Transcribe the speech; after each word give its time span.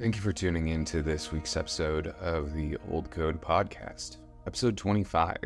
Thank 0.00 0.16
you 0.16 0.22
for 0.22 0.32
tuning 0.32 0.68
in 0.68 0.86
to 0.86 1.02
this 1.02 1.30
week's 1.30 1.58
episode 1.58 2.14
of 2.22 2.54
the 2.54 2.78
Old 2.90 3.10
Code 3.10 3.38
Podcast, 3.38 4.16
episode 4.46 4.74
25. 4.74 5.36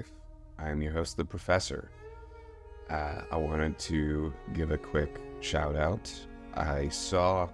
I 0.61 0.69
am 0.69 0.81
your 0.81 0.93
host, 0.93 1.17
The 1.17 1.25
Professor. 1.25 1.91
Uh, 2.89 3.23
I 3.33 3.37
wanted 3.37 3.77
to 3.81 4.33
give 4.53 4.71
a 4.71 4.79
quick 4.79 5.21
shout 5.41 5.75
out. 5.75 6.09
I 6.55 6.89
saw 6.89 7.49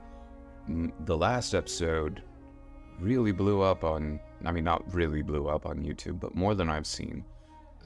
the 1.06 1.16
last 1.16 1.54
episode 1.54 2.22
really 2.99 3.32
blew 3.32 3.62
up 3.62 3.82
on, 3.82 4.21
I 4.44 4.53
mean, 4.53 4.64
not 4.64 4.85
really 4.92 5.22
blew 5.22 5.48
up 5.48 5.64
on 5.64 5.82
YouTube, 5.82 6.21
but 6.21 6.35
more 6.35 6.54
than 6.54 6.69
I've 6.69 6.87
seen. 6.87 7.24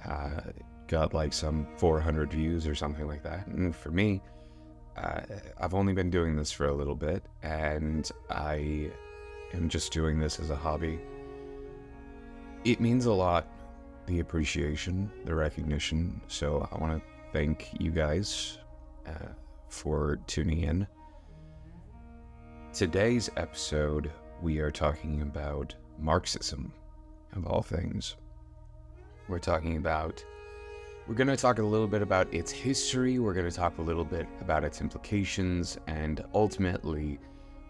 Uh, 0.05 0.41
got 0.89 1.15
like 1.15 1.33
some 1.33 1.69
400 1.77 2.33
views 2.33 2.67
or 2.67 2.75
something 2.75 3.07
like 3.07 3.23
that. 3.23 3.47
And 3.47 3.77
for 3.77 3.93
me, 3.93 4.23
uh, 4.97 5.21
I've 5.59 5.75
only 5.75 5.93
been 5.93 6.11
doing 6.11 6.35
this 6.35 6.51
for 6.51 6.67
a 6.67 6.73
little 6.73 6.95
bit, 6.95 7.25
and 7.43 8.11
I 8.29 8.91
am 9.55 9.69
just 9.69 9.93
doing 9.93 10.19
this 10.19 10.41
as 10.41 10.51
a 10.51 10.57
hobby. 10.57 11.01
It 12.65 12.81
means 12.81 13.07
a 13.07 13.13
lot, 13.13 13.47
the 14.07 14.21
appreciation, 14.21 15.11
the 15.25 15.35
recognition. 15.35 16.21
So 16.29 16.69
I 16.73 16.79
want 16.79 17.01
to 17.01 17.03
thank 17.33 17.71
you 17.79 17.91
guys 17.91 18.59
uh, 19.07 19.33
for 19.69 20.19
tuning 20.27 20.63
in. 20.63 20.87
Today's 22.73 23.31
episode, 23.37 24.11
we 24.43 24.59
are 24.59 24.71
talking 24.71 25.23
about 25.23 25.75
Marxism, 25.99 26.73
of 27.37 27.47
all 27.47 27.63
things. 27.63 28.17
We're 29.29 29.39
talking 29.39 29.77
about 29.77 30.25
we're 31.07 31.15
going 31.15 31.29
to 31.29 31.37
talk 31.37 31.59
a 31.59 31.63
little 31.63 31.87
bit 31.87 32.01
about 32.01 32.33
its 32.33 32.51
history, 32.51 33.19
we're 33.19 33.35
going 33.35 33.49
to 33.49 33.55
talk 33.55 33.77
a 33.77 33.83
little 33.83 34.07
bit 34.07 34.27
about 34.41 34.65
its 34.65 34.81
implications, 34.81 35.77
and 35.87 36.25
ultimately, 36.33 37.19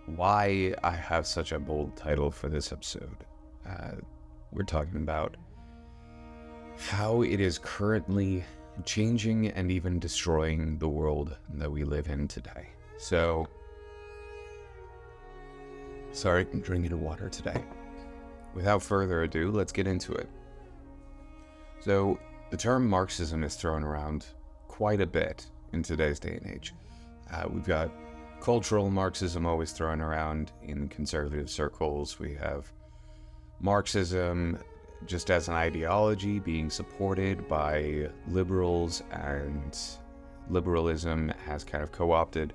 why 0.07 0.75
I 0.83 0.91
have 0.91 1.27
such 1.27 1.53
a 1.53 1.59
bold 1.59 1.97
title 1.97 2.31
for 2.31 2.49
this 2.49 2.73
episode. 2.73 3.25
Uh, 3.67 3.93
we're 4.53 4.65
talking 4.65 4.97
about 4.97 5.37
how 6.78 7.23
it 7.23 7.41
is 7.41 7.59
currently 7.59 8.45
changing 8.84 9.48
and 9.48 9.70
even 9.70 9.98
destroying 9.98 10.78
the 10.78 10.89
world 10.89 11.37
that 11.55 11.70
we 11.70 11.84
live 11.84 12.09
in 12.09 12.28
today. 12.28 12.69
So, 12.98 13.47
sorry, 16.12 16.47
I'm 16.53 16.61
drinking 16.61 17.00
water 17.00 17.28
today. 17.28 17.62
Without 18.55 18.83
further 18.83 19.23
ado, 19.23 19.50
let's 19.50 19.73
get 19.73 19.87
into 19.87 20.12
it. 20.12 20.28
So, 21.81 22.19
the 22.50 22.56
term 22.56 22.89
Marxism 22.89 23.43
is 23.43 23.56
thrown 23.56 23.83
around 23.83 24.27
quite 24.69 25.00
a 25.00 25.06
bit 25.06 25.47
in 25.73 25.83
today's 25.83 26.19
day 26.19 26.39
and 26.43 26.55
age. 26.55 26.75
Uh, 27.33 27.48
we've 27.48 27.67
got 27.67 27.91
cultural 28.45 28.91
Marxism 28.91 29.47
always 29.47 29.73
thrown 29.73 30.03
around 30.03 30.53
in 30.62 30.87
conservative 30.89 31.48
circles. 31.48 32.19
We 32.19 32.34
have 32.34 32.70
Marxism 33.59 34.59
just 35.06 35.31
as 35.31 35.48
an 35.48 35.55
ideology 35.55 36.41
being 36.41 36.69
supported 36.69 37.48
by 37.48 38.11
liberals, 38.28 39.03
and 39.12 39.78
liberalism 40.50 41.33
has 41.47 41.65
kind 41.65 41.83
of 41.83 41.91
co 41.91 42.12
opted 42.12 42.53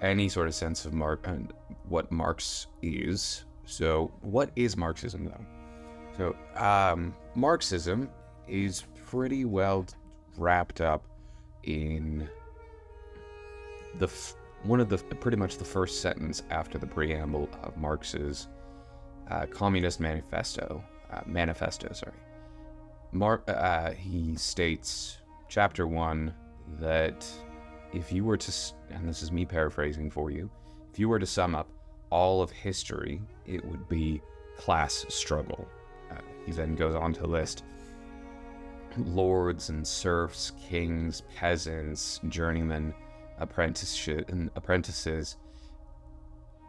any 0.00 0.30
sort 0.30 0.48
of 0.48 0.54
sense 0.54 0.86
of 0.86 0.94
Mar- 0.94 1.20
uh, 1.26 1.36
what 1.90 2.10
Marx 2.10 2.68
is. 2.80 3.44
So, 3.66 4.10
what 4.22 4.50
is 4.56 4.78
Marxism, 4.78 5.26
though? 5.26 5.46
So, 6.16 6.36
um, 6.58 7.14
Marxism 7.34 8.08
is 8.48 8.84
pretty 9.04 9.44
well 9.44 9.84
wrapped 10.38 10.80
up 10.80 11.04
in 11.64 12.30
the 13.98 14.06
f- 14.06 14.36
one 14.64 14.80
of 14.80 14.88
the 14.88 14.98
pretty 14.98 15.36
much 15.36 15.56
the 15.58 15.64
first 15.64 16.00
sentence 16.00 16.42
after 16.50 16.78
the 16.78 16.86
preamble 16.86 17.48
of 17.62 17.76
Marx's 17.76 18.48
uh, 19.30 19.46
Communist 19.46 20.00
Manifesto. 20.00 20.82
Uh, 21.12 21.20
manifesto, 21.26 21.92
sorry. 21.92 22.16
Mar- 23.12 23.42
uh, 23.48 23.92
he 23.92 24.34
states, 24.36 25.18
chapter 25.48 25.86
one, 25.86 26.32
that 26.80 27.26
if 27.92 28.12
you 28.12 28.24
were 28.24 28.38
to, 28.38 28.52
and 28.90 29.06
this 29.06 29.22
is 29.22 29.30
me 29.30 29.44
paraphrasing 29.44 30.10
for 30.10 30.30
you, 30.30 30.50
if 30.90 30.98
you 30.98 31.08
were 31.08 31.18
to 31.18 31.26
sum 31.26 31.54
up 31.54 31.68
all 32.10 32.40
of 32.40 32.50
history, 32.50 33.20
it 33.46 33.64
would 33.64 33.88
be 33.88 34.22
class 34.56 35.04
struggle. 35.08 35.68
Uh, 36.10 36.20
he 36.46 36.52
then 36.52 36.74
goes 36.74 36.94
on 36.94 37.12
to 37.14 37.26
list 37.26 37.64
lords 38.98 39.68
and 39.70 39.86
serfs, 39.86 40.52
kings, 40.68 41.22
peasants, 41.34 42.20
journeymen, 42.28 42.94
apprentices, 43.38 44.26
and 44.28 44.50
apprentices, 44.56 45.36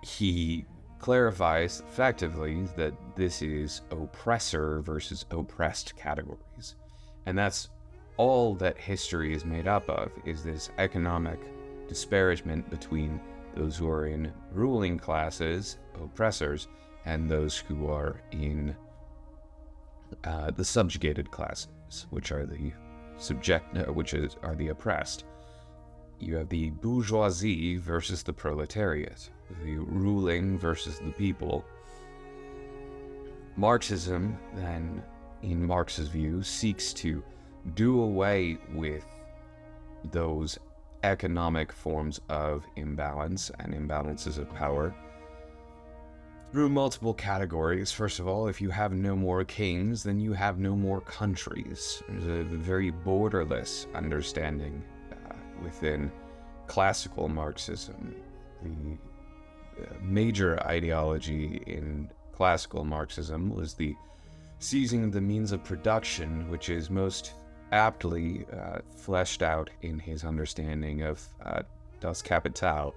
he 0.04 0.66
clarifies 1.00 1.82
effectively 1.88 2.64
that 2.78 2.94
this 3.16 3.42
is 3.42 3.82
oppressor 3.92 4.82
versus 4.82 5.26
oppressed 5.32 5.96
categories. 5.96 6.76
And 7.26 7.38
that's 7.38 7.70
all 8.18 8.56
that 8.56 8.78
history 8.78 9.34
is 9.34 9.44
made 9.44 9.68
up 9.68 9.90
of 9.90 10.12
is 10.26 10.44
this 10.44 10.70
economic 10.78 11.40
disparagement 11.88 12.70
between 12.70 13.20
those 13.56 13.76
who 13.78 13.90
are 13.90 14.08
in 14.08 14.32
ruling 14.52 14.98
classes, 14.98 15.78
oppressors, 16.02 16.68
and 17.06 17.30
those 17.30 17.58
who 17.58 17.90
are 17.90 18.22
in 18.32 18.76
uh, 20.24 20.52
the 20.52 20.64
subjugated 20.64 21.30
classes 21.32 21.68
which 22.10 22.32
are 22.32 22.46
the 22.46 22.72
subject, 23.18 23.78
uh, 23.78 23.92
which 23.92 24.14
is, 24.14 24.38
are 24.44 24.56
the 24.56 24.70
oppressed. 24.70 25.26
You 26.20 26.36
have 26.36 26.50
the 26.50 26.70
bourgeoisie 26.70 27.78
versus 27.78 28.24
the 28.24 28.34
proletariat, 28.34 29.30
the 29.64 29.76
ruling 29.78 30.58
versus 30.58 31.00
the 31.00 31.12
people. 31.12 31.66
Marxism, 33.56 34.38
then, 34.56 35.04
in 35.42 35.66
Marx's 35.66 36.08
view, 36.08 36.42
seeks 36.42 36.94
to 36.94 37.24
do 37.76 38.02
away 38.02 38.58
with 38.74 39.06
those 40.12 40.58
economic 41.04 41.72
forms 41.72 42.20
of 42.30 42.66
imbalance 42.76 43.52
and 43.60 43.74
imbalances 43.74 44.38
of 44.38 44.54
power 44.54 44.96
through 46.52 46.70
multiple 46.70 47.14
categories. 47.14 47.92
First 47.92 48.20
of 48.20 48.28
all, 48.28 48.48
if 48.48 48.62
you 48.62 48.70
have 48.70 48.94
no 48.94 49.16
more 49.16 49.44
kings, 49.44 50.04
then 50.04 50.20
you 50.20 50.34
have 50.34 50.60
no 50.60 50.76
more 50.76 51.02
countries. 51.02 52.02
There's 52.08 52.26
a 52.26 52.44
very 52.44 52.92
borderless 52.92 53.94
understanding 53.94 54.84
within 55.64 56.12
classical 56.68 57.28
Marxism. 57.28 58.16
The 58.62 58.98
uh, 59.82 59.94
major 60.02 60.62
ideology 60.66 61.62
in 61.68 62.10
classical 62.32 62.84
Marxism 62.84 63.54
was 63.54 63.74
the 63.74 63.96
seizing 64.60 65.04
of 65.04 65.12
the 65.12 65.22
means 65.22 65.52
of 65.52 65.64
production, 65.64 66.50
which 66.50 66.70
is 66.70 66.90
most 66.90 67.34
aptly 67.72 68.46
uh, 68.54 68.80
fleshed 68.96 69.42
out 69.42 69.70
in 69.82 70.00
his 70.00 70.24
understanding 70.24 71.02
of 71.02 71.22
uh, 71.44 71.64
Das 72.00 72.22
Kapital, 72.22 72.94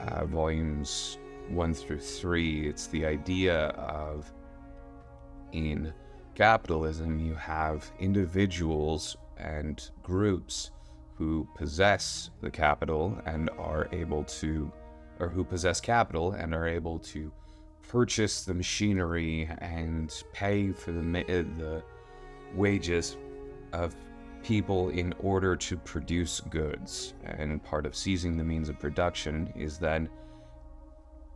uh, 0.00 0.24
volumes 0.26 1.18
1 1.48 1.74
through 1.74 2.00
3, 2.00 2.68
it's 2.68 2.86
the 2.88 3.04
idea 3.04 3.66
of 3.68 4.32
in 5.52 5.92
capitalism, 6.34 7.18
you 7.18 7.34
have 7.34 7.90
individuals 8.00 9.16
and 9.36 9.90
groups 10.02 10.70
who 11.16 11.48
possess 11.54 12.30
the 12.40 12.50
capital 12.50 13.18
and 13.26 13.50
are 13.58 13.88
able 13.92 14.24
to, 14.24 14.70
or 15.20 15.28
who 15.28 15.44
possess 15.44 15.80
capital 15.80 16.32
and 16.32 16.54
are 16.54 16.66
able 16.66 16.98
to 16.98 17.32
purchase 17.88 18.44
the 18.44 18.54
machinery 18.54 19.48
and 19.58 20.24
pay 20.32 20.72
for 20.72 20.92
the, 20.92 21.20
uh, 21.20 21.44
the 21.58 21.82
wages 22.54 23.16
of 23.72 23.94
people 24.42 24.90
in 24.90 25.14
order 25.20 25.56
to 25.56 25.76
produce 25.76 26.40
goods. 26.40 27.14
And 27.24 27.62
part 27.62 27.86
of 27.86 27.94
seizing 27.94 28.36
the 28.36 28.44
means 28.44 28.68
of 28.68 28.78
production 28.78 29.52
is 29.56 29.78
then 29.78 30.08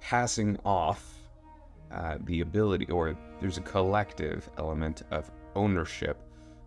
passing 0.00 0.59
off 0.65 1.15
uh, 1.91 2.19
the 2.25 2.42
ability, 2.42 2.86
or 2.91 3.16
there's 3.41 3.59
a 3.59 3.63
collective 3.63 4.48
element 4.59 5.03
of 5.10 5.30
ownership 5.54 6.19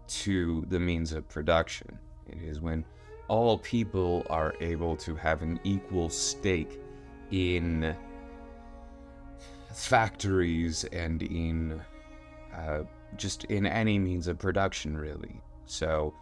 to 0.08 0.66
the 0.70 0.80
means 0.80 1.14
of 1.14 1.28
production. 1.30 1.98
It 2.28 2.42
is 2.42 2.60
when 2.60 2.84
all 3.32 3.58
people 3.60 4.26
are 4.30 4.54
able 4.60 4.98
to 4.98 5.16
have 5.16 5.42
an 5.42 5.58
equal 5.64 6.10
stake 6.10 6.82
in 7.32 7.96
factories 9.74 10.84
and 10.92 11.24
in 11.24 11.82
uh, 12.54 12.82
just 13.16 13.46
in 13.46 13.66
any 13.66 13.98
means 13.98 14.28
of 14.28 14.38
production, 14.38 14.98
really. 14.98 15.40
So 15.64 16.14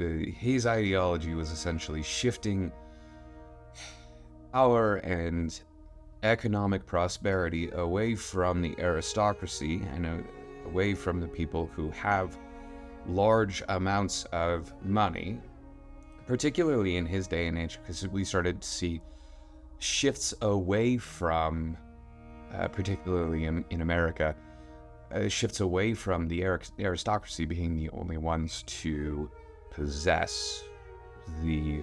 uh, 0.00 0.02
his 0.36 0.66
ideology 0.66 1.32
was 1.34 1.52
essentially 1.52 2.02
shifting 2.02 2.72
power 4.52 4.96
and 4.96 5.60
economic 6.24 6.84
prosperity 6.86 7.70
away 7.70 8.16
from 8.16 8.60
the 8.60 8.74
aristocracy 8.80 9.80
and 9.94 10.04
uh, 10.04 10.16
away 10.66 10.92
from 10.94 11.20
the 11.20 11.28
people 11.28 11.70
who 11.76 11.88
have 11.92 12.36
large 13.06 13.62
amounts 13.68 14.24
of 14.32 14.72
money, 14.84 15.40
particularly 16.28 16.96
in 16.96 17.06
his 17.06 17.26
day 17.26 17.48
and 17.48 17.58
age, 17.58 17.78
because 17.80 18.06
we 18.08 18.22
started 18.22 18.60
to 18.60 18.68
see 18.68 19.00
shifts 19.78 20.34
away 20.42 20.96
from 20.98 21.76
uh, 22.54 22.68
particularly 22.68 23.44
in, 23.44 23.64
in 23.70 23.80
America, 23.80 24.34
uh, 25.12 25.28
shifts 25.28 25.60
away 25.60 25.94
from 25.94 26.28
the 26.28 26.44
aristocracy 26.78 27.44
being 27.44 27.76
the 27.76 27.88
only 27.90 28.18
ones 28.18 28.62
to 28.66 29.30
possess 29.70 30.64
the 31.42 31.82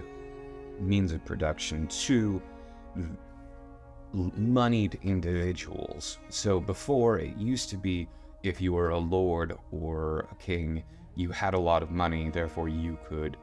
means 0.78 1.12
of 1.12 1.24
production 1.24 1.86
to 1.88 2.40
moneyed 4.12 4.98
individuals. 5.02 6.18
So 6.28 6.60
before 6.60 7.18
it 7.18 7.36
used 7.36 7.68
to 7.70 7.76
be 7.76 8.08
if 8.42 8.60
you 8.60 8.72
were 8.72 8.90
a 8.90 8.98
lord 8.98 9.56
or 9.72 10.26
a 10.30 10.34
king, 10.36 10.84
you 11.16 11.30
had 11.30 11.54
a 11.54 11.58
lot 11.58 11.82
of 11.82 11.90
money, 11.90 12.30
therefore 12.30 12.68
you 12.68 12.96
could 13.08 13.36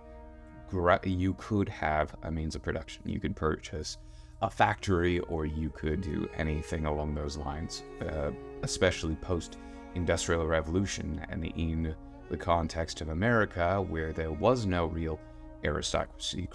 you 1.06 1.34
could 1.36 1.70
have 1.70 2.16
a 2.24 2.32
means 2.32 2.56
of 2.56 2.64
production. 2.64 3.04
You 3.06 3.20
could 3.20 3.36
purchase 3.36 3.98
a 4.42 4.50
factory 4.50 5.20
or 5.20 5.46
you 5.46 5.70
could 5.70 6.02
do 6.02 6.30
anything 6.36 6.86
along 6.86 7.16
those 7.16 7.38
lines, 7.38 7.84
uh, 8.02 8.32
especially 8.62 9.16
post 9.16 9.58
industrial 9.96 10.46
revolution 10.46 11.26
and 11.30 11.46
in 11.46 11.96
the 12.30 12.38
context 12.38 13.02
of 13.02 13.10
America 13.10 13.82
where 13.82 14.12
there 14.12 14.32
was 14.32 14.66
no 14.66 14.86
real 14.86 15.20
aristocracy, 15.64 16.48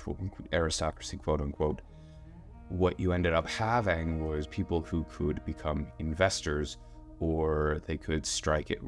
aristocracy, 0.53 1.17
quote 1.17 1.41
unquote, 1.41 1.81
what 2.69 3.01
you 3.01 3.13
ended 3.13 3.33
up 3.33 3.49
having 3.49 4.27
was 4.27 4.47
people 4.47 4.83
who 4.83 5.05
could 5.05 5.43
become 5.45 5.87
investors 5.99 6.77
or 7.21 7.81
they 7.87 7.97
could 7.97 8.27
strike 8.27 8.71
it 8.71 8.81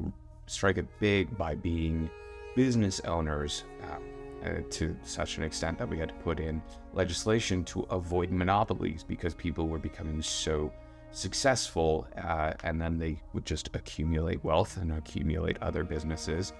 strike 0.45 0.77
it 0.77 0.87
big 0.99 1.35
by 1.37 1.55
being 1.55 2.09
business 2.55 2.99
owners 3.01 3.63
um, 3.89 4.03
uh, 4.45 4.61
to 4.69 4.95
such 5.03 5.37
an 5.37 5.43
extent 5.43 5.77
that 5.77 5.87
we 5.87 5.97
had 5.97 6.09
to 6.09 6.15
put 6.15 6.39
in 6.39 6.61
legislation 6.93 7.63
to 7.63 7.81
avoid 7.89 8.31
monopolies 8.31 9.03
because 9.03 9.33
people 9.33 9.67
were 9.67 9.79
becoming 9.79 10.21
so 10.21 10.71
successful 11.11 12.07
uh, 12.23 12.53
and 12.63 12.81
then 12.81 12.97
they 12.97 13.21
would 13.33 13.45
just 13.45 13.69
accumulate 13.73 14.43
wealth 14.43 14.77
and 14.77 14.93
accumulate 14.93 15.57
other 15.61 15.83
businesses 15.83 16.53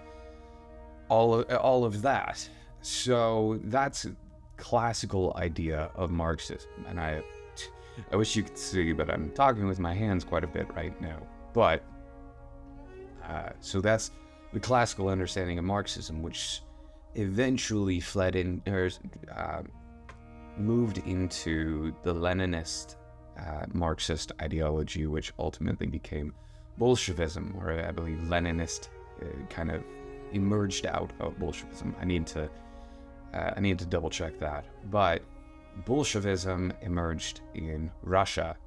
all 1.10 1.36
of, 1.36 1.50
all 1.58 1.86
of 1.86 2.02
that 2.02 2.48
so 2.82 3.60
that's 3.66 4.08
classical 4.62 5.34
idea 5.38 5.90
of 5.96 6.12
Marxism. 6.12 6.70
And 6.88 7.00
I, 7.00 7.24
I 8.12 8.16
wish 8.16 8.36
you 8.36 8.44
could 8.44 8.58
see, 8.58 8.94
but 8.94 9.10
I'm 9.10 9.32
talking 9.32 9.68
with 9.68 9.80
my 9.80 9.94
hands 9.94 10.24
quite 10.24 10.44
a 10.44 10.48
bit 10.48 10.74
right 10.76 11.00
now. 11.02 11.18
But, 11.52 11.84
uh, 13.28 13.50
so 13.60 13.82
that's 13.82 14.12
the 14.54 14.60
classical 14.60 15.10
understanding 15.10 15.58
of 15.58 15.66
Marxism, 15.66 16.22
which 16.22 16.62
eventually 17.16 18.00
fled 18.00 18.36
in, 18.36 18.62
or 18.68 18.90
uh, 19.36 19.62
moved 20.58 21.00
into 21.00 21.94
the 22.04 22.14
Leninist 22.14 22.96
uh, 23.40 23.66
Marxist 23.74 24.32
ideology, 24.42 25.08
which 25.08 25.34
ultimately 25.40 25.88
became 25.88 26.34
Bolshevism, 26.78 27.56
or 27.60 27.72
I 27.72 27.92
believe 27.92 28.20
Leninist 28.20 28.90
uh, 29.22 29.26
kind 29.50 29.72
of 29.72 29.84
emerged 30.32 30.86
out 30.86 31.12
of 31.20 31.38
Bolshevism. 31.40 31.96
I 32.00 32.06
need 32.06 32.28
to 32.28 32.50
uh, 33.34 33.52
I 33.56 33.60
need 33.60 33.80
to 33.80 33.86
double 33.86 34.10
check 34.10 34.38
that. 34.40 34.66
But 34.90 35.22
Bolshevism 35.86 36.74
emerged 36.82 37.42
in 37.54 37.92
Russia. 38.04 38.58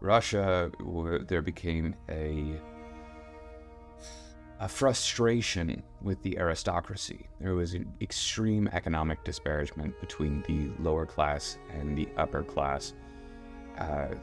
Russia, 0.00 0.70
there 1.28 1.42
became 1.42 1.94
a 2.08 2.58
a 4.62 4.68
frustration 4.68 5.82
with 6.02 6.22
the 6.22 6.38
aristocracy. 6.38 7.26
There 7.40 7.56
was 7.56 7.74
an 7.74 7.92
extreme 8.00 8.68
economic 8.68 9.24
disparagement 9.24 10.00
between 10.00 10.44
the 10.46 10.70
lower 10.80 11.04
class 11.04 11.58
and 11.68 11.98
the 11.98 12.08
upper 12.16 12.44
class. 12.44 12.94
Uh, 13.76 14.14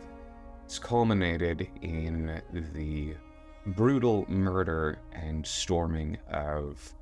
it's 0.63 0.79
culminated 0.79 1.67
in 1.81 2.41
the 2.53 3.15
brutal 3.67 4.25
murder 4.29 4.99
and 5.11 5.45
storming 5.45 6.17
of 6.31 6.93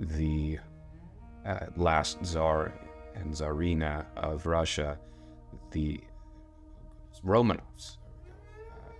the 0.00 0.58
uh, 1.46 1.66
last 1.76 2.24
Tsar 2.24 2.72
and 3.14 3.32
Tsarina 3.32 4.06
of 4.16 4.44
Russia, 4.44 4.98
the 5.70 6.00
Romanovs, 7.24 7.98
uh, 8.72 8.90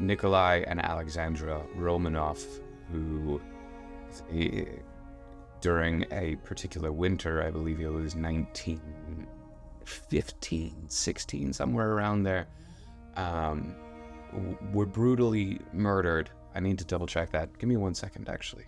Nikolai 0.00 0.64
and 0.66 0.84
Alexandra 0.84 1.62
Romanov, 1.76 2.44
who 2.90 3.40
eh, 4.32 4.64
during 5.60 6.06
a 6.10 6.36
particular 6.36 6.90
winter, 6.92 7.42
I 7.42 7.50
believe 7.50 7.80
it 7.80 7.88
was 7.88 8.14
1915, 8.14 10.88
16, 10.88 11.52
somewhere 11.52 11.92
around 11.92 12.22
there, 12.22 12.46
um, 13.16 13.74
were 14.72 14.86
brutally 14.86 15.60
murdered. 15.72 16.30
I 16.54 16.60
need 16.60 16.78
to 16.78 16.84
double 16.84 17.06
check 17.06 17.30
that. 17.32 17.58
Give 17.58 17.68
me 17.68 17.76
one 17.76 17.94
second, 17.94 18.28
actually. 18.28 18.66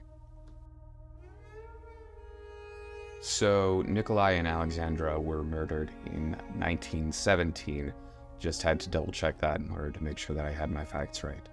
So 3.21 3.83
Nikolai 3.87 4.33
and 4.33 4.47
Alexandra 4.47 5.19
were 5.21 5.43
murdered 5.43 5.91
in 6.07 6.33
1917. 6.59 7.93
Just 8.39 8.63
had 8.63 8.79
to 8.81 8.89
double 8.89 9.13
check 9.13 9.39
that 9.41 9.61
in 9.61 9.71
order 9.71 9.91
to 9.91 10.03
make 10.03 10.19
sure 10.19 10.37
that 10.37 10.45
I 10.45 10.53
had 10.53 10.71
my 10.71 10.85
facts 10.85 11.25
right. 11.25 11.49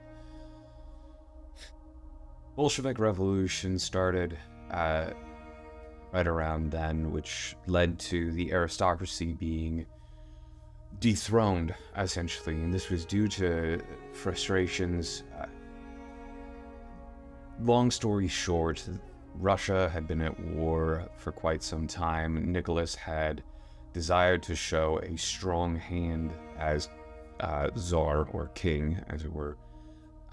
Bolshevik 2.55 2.99
Revolution 2.99 3.79
started 3.79 4.37
uh, 4.69 5.11
right 6.11 6.27
around 6.27 6.69
then, 6.69 7.11
which 7.11 7.55
led 7.65 7.97
to 7.99 8.31
the 8.33 8.51
aristocracy 8.51 9.33
being 9.33 9.87
dethroned, 10.99 11.73
essentially. 11.97 12.53
And 12.53 12.71
this 12.71 12.89
was 12.89 13.05
due 13.05 13.27
to 13.29 13.81
frustrations. 14.13 15.23
Uh, 15.39 15.47
long 17.59 17.89
story 17.89 18.27
short, 18.27 18.87
Russia 19.33 19.89
had 19.89 20.07
been 20.07 20.21
at 20.21 20.39
war 20.39 21.09
for 21.17 21.31
quite 21.31 21.63
some 21.63 21.87
time. 21.87 22.51
Nicholas 22.51 22.93
had 22.93 23.41
desired 23.93 24.43
to 24.43 24.55
show 24.55 24.99
a 24.99 25.17
strong 25.17 25.75
hand 25.75 26.31
as 26.59 26.89
uh, 27.39 27.69
czar 27.75 28.27
or 28.31 28.49
king, 28.53 28.99
as 29.09 29.23
it 29.23 29.33
were, 29.33 29.57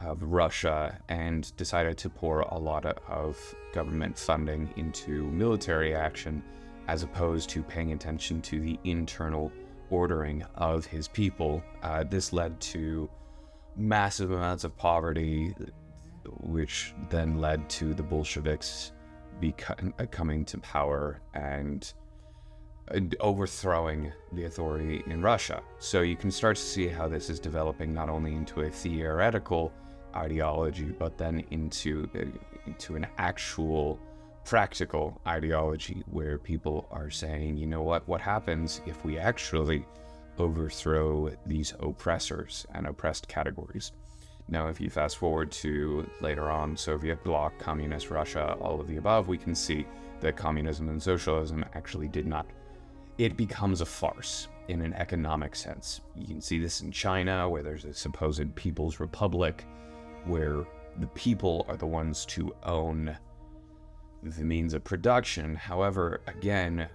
of 0.04 0.22
Russia, 0.22 0.98
and 1.08 1.54
decided 1.56 1.96
to 1.98 2.08
pour 2.08 2.40
a 2.40 2.58
lot 2.58 2.84
of 2.86 3.54
government 3.72 4.18
funding 4.18 4.72
into 4.76 5.30
military 5.30 5.94
action 5.94 6.42
as 6.88 7.02
opposed 7.02 7.48
to 7.50 7.62
paying 7.62 7.92
attention 7.92 8.42
to 8.42 8.60
the 8.60 8.78
internal 8.84 9.52
ordering 9.90 10.44
of 10.56 10.86
his 10.86 11.08
people. 11.08 11.62
Uh, 11.82 12.04
this 12.04 12.32
led 12.32 12.60
to 12.60 13.08
massive 13.76 14.30
amounts 14.30 14.64
of 14.64 14.76
poverty, 14.76 15.54
which 16.40 16.94
then 17.08 17.38
led 17.40 17.68
to 17.70 17.94
the 17.94 18.02
Bolsheviks 18.02 18.92
becoming 19.40 19.94
uh, 19.98 20.06
coming 20.10 20.44
to 20.44 20.58
power 20.58 21.20
and 21.34 21.94
overthrowing 23.20 24.12
the 24.32 24.44
authority 24.44 25.02
in 25.06 25.22
Russia. 25.22 25.62
So 25.78 26.00
you 26.00 26.16
can 26.16 26.30
start 26.30 26.56
to 26.56 26.62
see 26.62 26.88
how 26.88 27.08
this 27.08 27.30
is 27.30 27.38
developing 27.38 27.94
not 27.94 28.08
only 28.08 28.34
into 28.34 28.62
a 28.62 28.70
theoretical 28.70 29.72
ideology, 30.16 30.94
but 30.98 31.16
then 31.18 31.44
into 31.50 32.08
uh, 32.14 32.24
into 32.66 32.96
an 32.96 33.06
actual 33.18 33.98
practical 34.44 35.20
ideology 35.26 36.02
where 36.10 36.38
people 36.38 36.86
are 36.90 37.10
saying, 37.10 37.56
you 37.56 37.66
know 37.66 37.82
what, 37.82 38.06
what 38.08 38.20
happens 38.20 38.80
if 38.86 39.04
we 39.04 39.18
actually 39.18 39.84
overthrow 40.38 41.30
these 41.46 41.74
oppressors 41.80 42.66
and 42.74 42.86
oppressed 42.86 43.28
categories? 43.28 43.92
Now, 44.48 44.68
if 44.68 44.80
you 44.80 44.90
fast 44.90 45.18
forward 45.18 45.52
to 45.52 46.08
later 46.20 46.50
on 46.50 46.76
Soviet 46.76 47.22
bloc, 47.22 47.58
communist 47.58 48.10
Russia, 48.10 48.56
all 48.60 48.80
of 48.80 48.88
the 48.88 48.96
above, 48.96 49.28
we 49.28 49.38
can 49.38 49.54
see 49.54 49.86
that 50.20 50.36
communism 50.36 50.88
and 50.88 51.00
socialism 51.00 51.64
actually 51.74 52.08
did 52.08 52.26
not. 52.26 52.46
It 53.18 53.36
becomes 53.36 53.80
a 53.80 53.86
farce 53.86 54.48
in 54.68 54.82
an 54.82 54.92
economic 54.94 55.54
sense. 55.54 56.00
You 56.16 56.26
can 56.26 56.40
see 56.40 56.58
this 56.58 56.80
in 56.80 56.90
China, 56.90 57.48
where 57.48 57.62
there's 57.62 57.84
a 57.84 57.94
supposed 57.94 58.54
People's 58.54 58.98
Republic, 58.98 59.64
where 60.24 60.64
the 60.98 61.06
people 61.08 61.64
are 61.68 61.76
the 61.76 61.86
ones 61.86 62.26
to 62.26 62.54
own 62.64 63.16
the 64.22 64.44
means 64.44 64.74
of 64.74 64.84
production. 64.84 65.54
However, 65.54 66.20
again, 66.26 66.88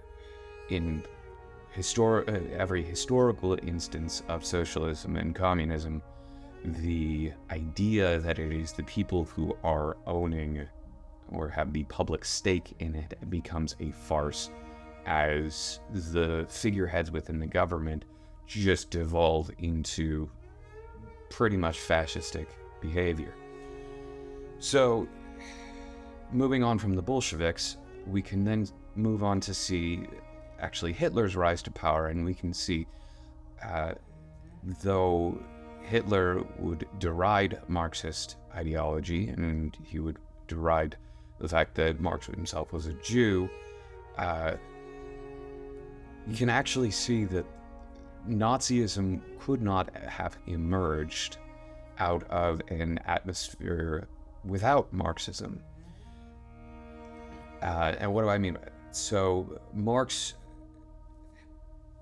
in 0.70 1.02
histor- 1.74 2.28
uh, 2.28 2.56
every 2.56 2.82
historical 2.82 3.58
instance 3.62 4.22
of 4.28 4.44
socialism 4.44 5.16
and 5.16 5.34
communism, 5.34 6.02
the 6.64 7.32
idea 7.50 8.18
that 8.20 8.38
it 8.38 8.52
is 8.52 8.72
the 8.72 8.82
people 8.84 9.24
who 9.24 9.56
are 9.62 9.96
owning 10.06 10.66
or 11.28 11.48
have 11.48 11.72
the 11.72 11.84
public 11.84 12.24
stake 12.24 12.74
in 12.78 12.94
it 12.94 13.14
becomes 13.30 13.76
a 13.80 13.90
farce 13.90 14.50
as 15.06 15.80
the 15.92 16.46
figureheads 16.48 17.10
within 17.10 17.38
the 17.38 17.46
government 17.46 18.04
just 18.46 18.90
devolve 18.90 19.50
into 19.58 20.28
pretty 21.30 21.56
much 21.56 21.78
fascistic 21.78 22.46
behavior. 22.86 23.34
So, 24.58 25.06
moving 26.32 26.62
on 26.62 26.78
from 26.78 26.94
the 26.94 27.02
Bolsheviks, 27.02 27.76
we 28.06 28.22
can 28.22 28.44
then 28.44 28.66
move 28.94 29.22
on 29.22 29.40
to 29.40 29.52
see 29.52 30.06
actually 30.60 30.92
Hitler's 30.92 31.36
rise 31.36 31.62
to 31.62 31.70
power, 31.70 32.08
and 32.08 32.24
we 32.24 32.34
can 32.34 32.52
see, 32.52 32.86
uh, 33.62 33.92
though 34.82 35.38
Hitler 35.82 36.42
would 36.58 36.86
deride 36.98 37.60
Marxist 37.68 38.36
ideology 38.54 39.28
and 39.28 39.76
he 39.84 39.98
would 39.98 40.18
deride 40.48 40.96
the 41.38 41.48
fact 41.48 41.74
that 41.74 42.00
Marx 42.00 42.26
himself 42.26 42.72
was 42.72 42.86
a 42.86 42.94
Jew, 42.94 43.48
uh, 44.16 44.54
you 46.26 46.36
can 46.36 46.48
actually 46.48 46.90
see 46.90 47.24
that 47.26 47.44
Nazism 48.28 49.20
could 49.38 49.62
not 49.62 49.94
have 49.96 50.38
emerged 50.46 51.36
out 51.98 52.24
of 52.30 52.60
an 52.68 52.98
atmosphere 53.06 54.08
without 54.44 54.92
Marxism. 54.92 55.60
Uh, 57.62 57.94
and 57.98 58.12
what 58.12 58.22
do 58.22 58.28
I 58.28 58.38
mean? 58.38 58.58
So, 58.90 59.60
Marx 59.74 60.34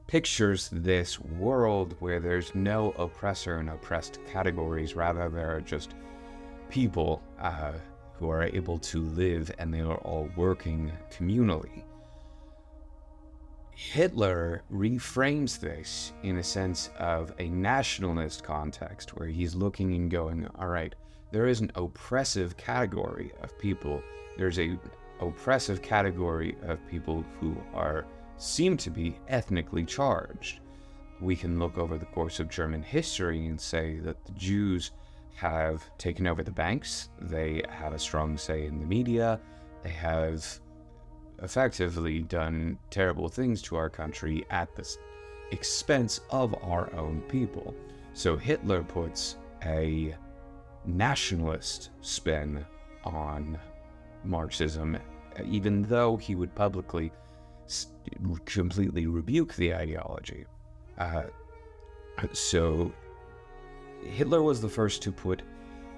pictures 0.06 0.68
this 0.70 1.18
world 1.18 1.96
where 2.00 2.20
there's 2.20 2.54
no 2.54 2.90
oppressor 2.92 3.56
and 3.58 3.70
oppressed 3.70 4.18
categories, 4.30 4.94
rather, 4.94 5.28
there 5.28 5.56
are 5.56 5.60
just 5.60 5.94
people 6.68 7.22
uh, 7.40 7.72
who 8.18 8.28
are 8.28 8.42
able 8.42 8.78
to 8.78 9.02
live 9.02 9.50
and 9.58 9.72
they 9.72 9.80
are 9.80 9.96
all 9.98 10.28
working 10.36 10.92
communally. 11.10 11.82
Hitler 13.74 14.62
reframes 14.72 15.58
this 15.58 16.12
in 16.22 16.38
a 16.38 16.42
sense 16.42 16.90
of 16.98 17.32
a 17.38 17.48
nationalist 17.48 18.44
context 18.44 19.16
where 19.16 19.28
he's 19.28 19.54
looking 19.54 19.94
and 19.94 20.10
going, 20.10 20.46
all 20.58 20.68
right, 20.68 20.94
there 21.32 21.46
is 21.46 21.60
an 21.60 21.72
oppressive 21.74 22.56
category 22.56 23.32
of 23.42 23.58
people. 23.58 24.00
There's 24.38 24.58
a 24.60 24.78
oppressive 25.20 25.82
category 25.82 26.56
of 26.62 26.86
people 26.88 27.24
who 27.40 27.56
are 27.72 28.06
seem 28.36 28.76
to 28.76 28.90
be 28.90 29.18
ethnically 29.28 29.84
charged. 29.84 30.60
We 31.20 31.36
can 31.36 31.58
look 31.58 31.78
over 31.78 31.98
the 31.98 32.06
course 32.06 32.40
of 32.40 32.48
German 32.48 32.82
history 32.82 33.46
and 33.46 33.60
say 33.60 33.98
that 34.00 34.24
the 34.24 34.32
Jews 34.32 34.92
have 35.34 35.82
taken 35.98 36.26
over 36.26 36.42
the 36.42 36.50
banks, 36.50 37.08
they 37.20 37.62
have 37.68 37.92
a 37.92 37.98
strong 37.98 38.36
say 38.36 38.66
in 38.66 38.78
the 38.78 38.86
media, 38.86 39.40
they 39.82 39.90
have 39.90 40.60
effectively 41.42 42.20
done 42.20 42.78
terrible 42.90 43.28
things 43.28 43.60
to 43.62 43.76
our 43.76 43.90
country 43.90 44.44
at 44.50 44.74
the 44.74 44.96
expense 45.50 46.20
of 46.30 46.54
our 46.62 46.92
own 46.94 47.20
people. 47.22 47.74
So 48.12 48.36
Hitler 48.36 48.82
puts 48.82 49.36
a 49.64 50.14
nationalist 50.86 51.90
spin 52.00 52.64
on 53.04 53.58
Marxism, 54.24 54.98
even 55.44 55.82
though 55.82 56.16
he 56.16 56.34
would 56.34 56.54
publicly 56.54 57.12
completely 58.44 59.06
rebuke 59.06 59.54
the 59.54 59.74
ideology. 59.74 60.44
Uh, 60.98 61.24
so 62.32 62.92
Hitler 64.02 64.42
was 64.42 64.60
the 64.60 64.68
first 64.68 65.02
to 65.02 65.12
put 65.12 65.42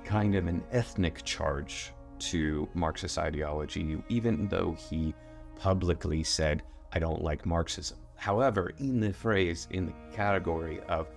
kind 0.04 0.34
of 0.36 0.46
an 0.46 0.62
ethnic 0.72 1.24
charge 1.24 1.92
to 2.18 2.68
Marxist 2.74 3.18
ideology, 3.18 4.02
even 4.08 4.48
though 4.48 4.76
he 4.78 5.14
publicly 5.58 6.22
said, 6.22 6.62
I 6.92 6.98
don't 6.98 7.22
like 7.22 7.46
Marxism. 7.46 7.98
However, 8.16 8.72
in 8.78 9.00
the 9.00 9.12
phrase, 9.12 9.68
in 9.70 9.86
the 9.86 9.92
category 10.12 10.80
of 10.88 11.08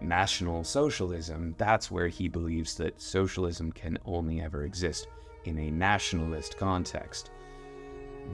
national 0.00 0.64
socialism, 0.64 1.54
that's 1.58 1.90
where 1.90 2.08
he 2.08 2.28
believes 2.28 2.74
that 2.76 3.00
socialism 3.00 3.72
can 3.72 3.98
only 4.04 4.40
ever 4.40 4.64
exist 4.64 5.08
in 5.44 5.58
a 5.58 5.70
nationalist 5.70 6.56
context. 6.56 7.30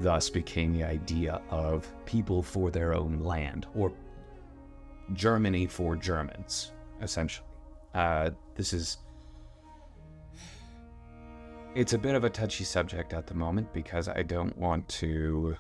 Thus 0.01 0.29
became 0.31 0.73
the 0.73 0.85
idea 0.85 1.41
of 1.51 1.87
people 2.05 2.43
for 2.43 2.71
their 2.71 2.95
own 2.95 3.21
land, 3.21 3.67
or 3.75 3.93
Germany 5.13 5.67
for 5.67 5.95
Germans, 5.97 6.73
essentially. 7.01 7.47
Uh, 7.95 8.31
this 8.57 8.73
is 8.73 8.99
it's 11.75 11.93
a 11.93 11.99
bit 11.99 12.15
of 12.15 12.25
a 12.25 12.31
touchy 12.31 12.65
subject 12.65 13.13
at 13.13 13.27
the 13.27 13.35
moment 13.35 13.73
because 13.73 14.09
I 14.09 14.23
don't 14.23 14.57
want 14.57 14.89
to 14.91 15.57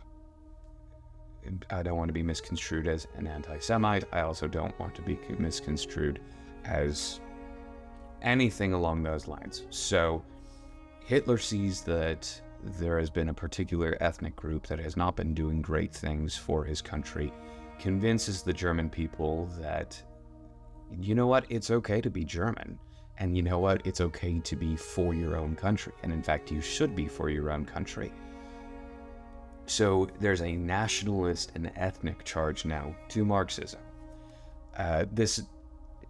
I 1.69 1.83
don't 1.83 1.99
want 1.99 2.09
to 2.09 2.15
be 2.15 2.23
misconstrued 2.23 2.87
as 2.87 3.07
an 3.17 3.27
anti-Semite. 3.27 4.05
I 4.13 4.21
also 4.21 4.49
don't 4.49 4.79
want 4.81 4.95
to 4.95 5.03
be 5.03 5.19
misconstrued 5.39 6.21
as 6.65 7.21
anything 8.23 8.73
along 8.73 9.03
those 9.03 9.29
lines. 9.29 9.67
So 9.69 10.25
Hitler 11.05 11.37
sees 11.37 11.83
that 11.83 12.41
there 12.63 12.99
has 12.99 13.11
been 13.11 13.29
a 13.29 13.35
particular 13.35 13.99
ethnic 14.01 14.35
group 14.37 14.67
that 14.69 14.79
has 14.79 14.97
not 14.97 15.17
been 15.17 15.35
doing 15.35 15.61
great 15.61 15.93
things 15.93 16.35
for 16.35 16.65
his 16.65 16.81
country, 16.81 17.31
convinces 17.79 18.43
the 18.43 18.53
German 18.55 18.89
people 18.89 19.47
that 19.61 20.03
you 20.99 21.15
know 21.15 21.27
what, 21.27 21.45
it's 21.51 21.71
okay 21.71 22.01
to 22.01 22.09
be 22.09 22.25
German. 22.25 22.79
And 23.19 23.37
you 23.37 23.43
know 23.43 23.59
what? 23.59 23.87
It's 23.87 24.01
okay 24.01 24.41
to 24.41 24.57
be 24.57 24.77
for 24.77 25.15
your 25.15 25.37
own 25.37 25.55
country. 25.55 25.93
And 26.03 26.13
in 26.13 26.23
fact, 26.23 26.51
you 26.51 26.61
should 26.61 26.97
be 26.97 27.07
for 27.07 27.31
your 27.31 27.51
own 27.51 27.65
country. 27.65 28.13
So 29.67 30.09
there's 30.21 30.43
a 30.43 30.53
nationalist 30.53 31.53
and 31.55 31.71
ethnic 31.77 32.25
charge 32.25 32.65
now 32.65 32.95
to 33.09 33.25
Marxism. 33.25 33.81
Uh, 34.77 35.07
this 35.13 35.43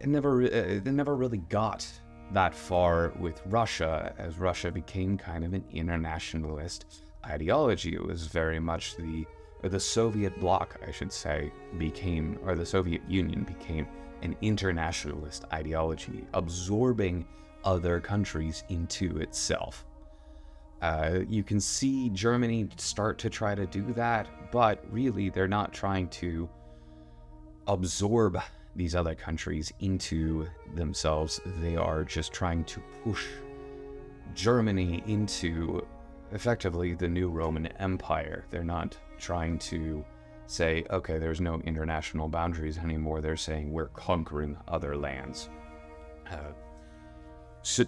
never 0.04 0.42
uh, 0.42 0.80
never 0.84 1.14
really 1.14 1.38
got 1.38 1.86
that 2.32 2.54
far 2.54 3.12
with 3.20 3.40
Russia, 3.46 4.14
as 4.18 4.38
Russia 4.38 4.70
became 4.70 5.16
kind 5.16 5.44
of 5.44 5.52
an 5.52 5.64
internationalist 5.72 6.86
ideology. 7.26 7.94
It 7.94 8.04
was 8.04 8.26
very 8.26 8.58
much 8.58 8.96
the 8.96 9.24
the 9.62 9.80
Soviet 9.80 10.38
bloc, 10.40 10.78
I 10.86 10.90
should 10.90 11.12
say, 11.12 11.52
became 11.78 12.38
or 12.44 12.54
the 12.54 12.66
Soviet 12.66 13.02
Union 13.08 13.44
became 13.44 13.86
an 14.24 14.34
internationalist 14.40 15.44
ideology, 15.52 16.26
absorbing 16.34 17.26
other 17.62 18.00
countries 18.00 18.64
into 18.68 19.18
itself. 19.18 19.86
Uh, 20.82 21.20
you 21.28 21.42
can 21.42 21.60
see 21.60 22.10
Germany 22.10 22.68
start 22.76 23.18
to 23.18 23.30
try 23.30 23.54
to 23.54 23.66
do 23.66 23.92
that, 23.94 24.28
but 24.50 24.84
really 24.90 25.30
they're 25.30 25.48
not 25.48 25.72
trying 25.72 26.08
to 26.08 26.48
absorb 27.66 28.38
these 28.76 28.94
other 28.94 29.14
countries 29.14 29.72
into 29.80 30.46
themselves. 30.74 31.40
They 31.60 31.76
are 31.76 32.04
just 32.04 32.32
trying 32.32 32.64
to 32.64 32.82
push 33.02 33.26
Germany 34.34 35.02
into 35.06 35.86
effectively 36.32 36.94
the 36.94 37.08
new 37.08 37.30
Roman 37.30 37.66
Empire. 37.78 38.44
They're 38.50 38.64
not 38.64 38.98
trying 39.18 39.58
to 39.60 40.04
say, 40.46 40.84
okay, 40.90 41.18
there's 41.18 41.40
no 41.40 41.60
international 41.60 42.28
boundaries 42.28 42.78
anymore. 42.78 43.20
They're 43.20 43.36
saying 43.36 43.72
we're 43.72 43.88
conquering 43.88 44.56
other 44.68 44.96
lands. 44.96 45.48
Uh, 46.30 46.52
so 47.62 47.84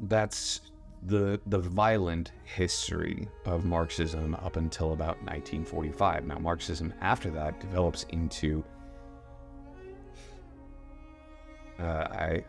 that's 0.00 0.60
the 1.06 1.40
the 1.46 1.58
violent 1.58 2.32
history 2.44 3.28
of 3.44 3.64
Marxism 3.64 4.34
up 4.36 4.56
until 4.56 4.92
about 4.92 5.16
1945. 5.22 6.26
Now, 6.26 6.38
Marxism 6.38 6.92
after 7.00 7.30
that 7.30 7.60
develops 7.60 8.04
into 8.10 8.64
uh, 11.78 12.08
a, 12.12 12.44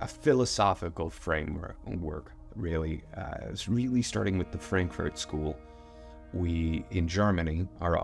a 0.00 0.08
philosophical 0.08 1.08
framework. 1.08 2.32
Really, 2.56 3.02
uh, 3.16 3.48
it's 3.50 3.68
really 3.68 4.02
starting 4.02 4.36
with 4.36 4.50
the 4.50 4.58
Frankfurt 4.58 5.18
School. 5.18 5.56
We 6.34 6.84
in 6.90 7.08
Germany 7.08 7.68
are 7.80 7.96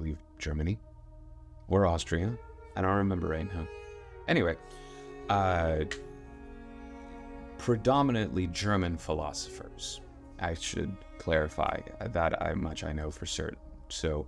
believe 0.00 0.18
Germany 0.38 0.78
or 1.68 1.86
Austria. 1.86 2.32
I 2.74 2.80
don't 2.80 2.96
remember 2.96 3.28
right 3.28 3.52
now. 3.54 3.66
Anyway, 4.28 4.56
uh, 5.28 5.80
predominantly 7.58 8.46
German 8.46 8.96
philosophers. 8.96 10.00
I 10.38 10.54
should 10.54 10.96
clarify 11.18 11.80
that 12.00 12.40
I, 12.42 12.54
much 12.54 12.82
I 12.82 12.92
know 12.92 13.10
for 13.10 13.26
certain. 13.26 13.58
So, 13.88 14.26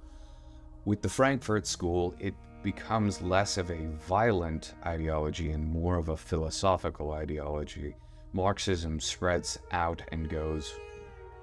with 0.85 1.01
the 1.01 1.09
Frankfurt 1.09 1.67
School, 1.67 2.15
it 2.19 2.35
becomes 2.63 3.23
less 3.23 3.57
of 3.57 3.71
a 3.71 3.87
violent 4.07 4.75
ideology 4.85 5.53
and 5.53 5.67
more 5.67 5.97
of 5.97 6.11
a 6.11 6.17
philosophical 6.17 7.13
ideology. 7.13 7.97
Marxism 8.35 9.01
spreads 9.01 9.59
out 9.71 10.03
and 10.13 10.29
goes, 10.29 10.75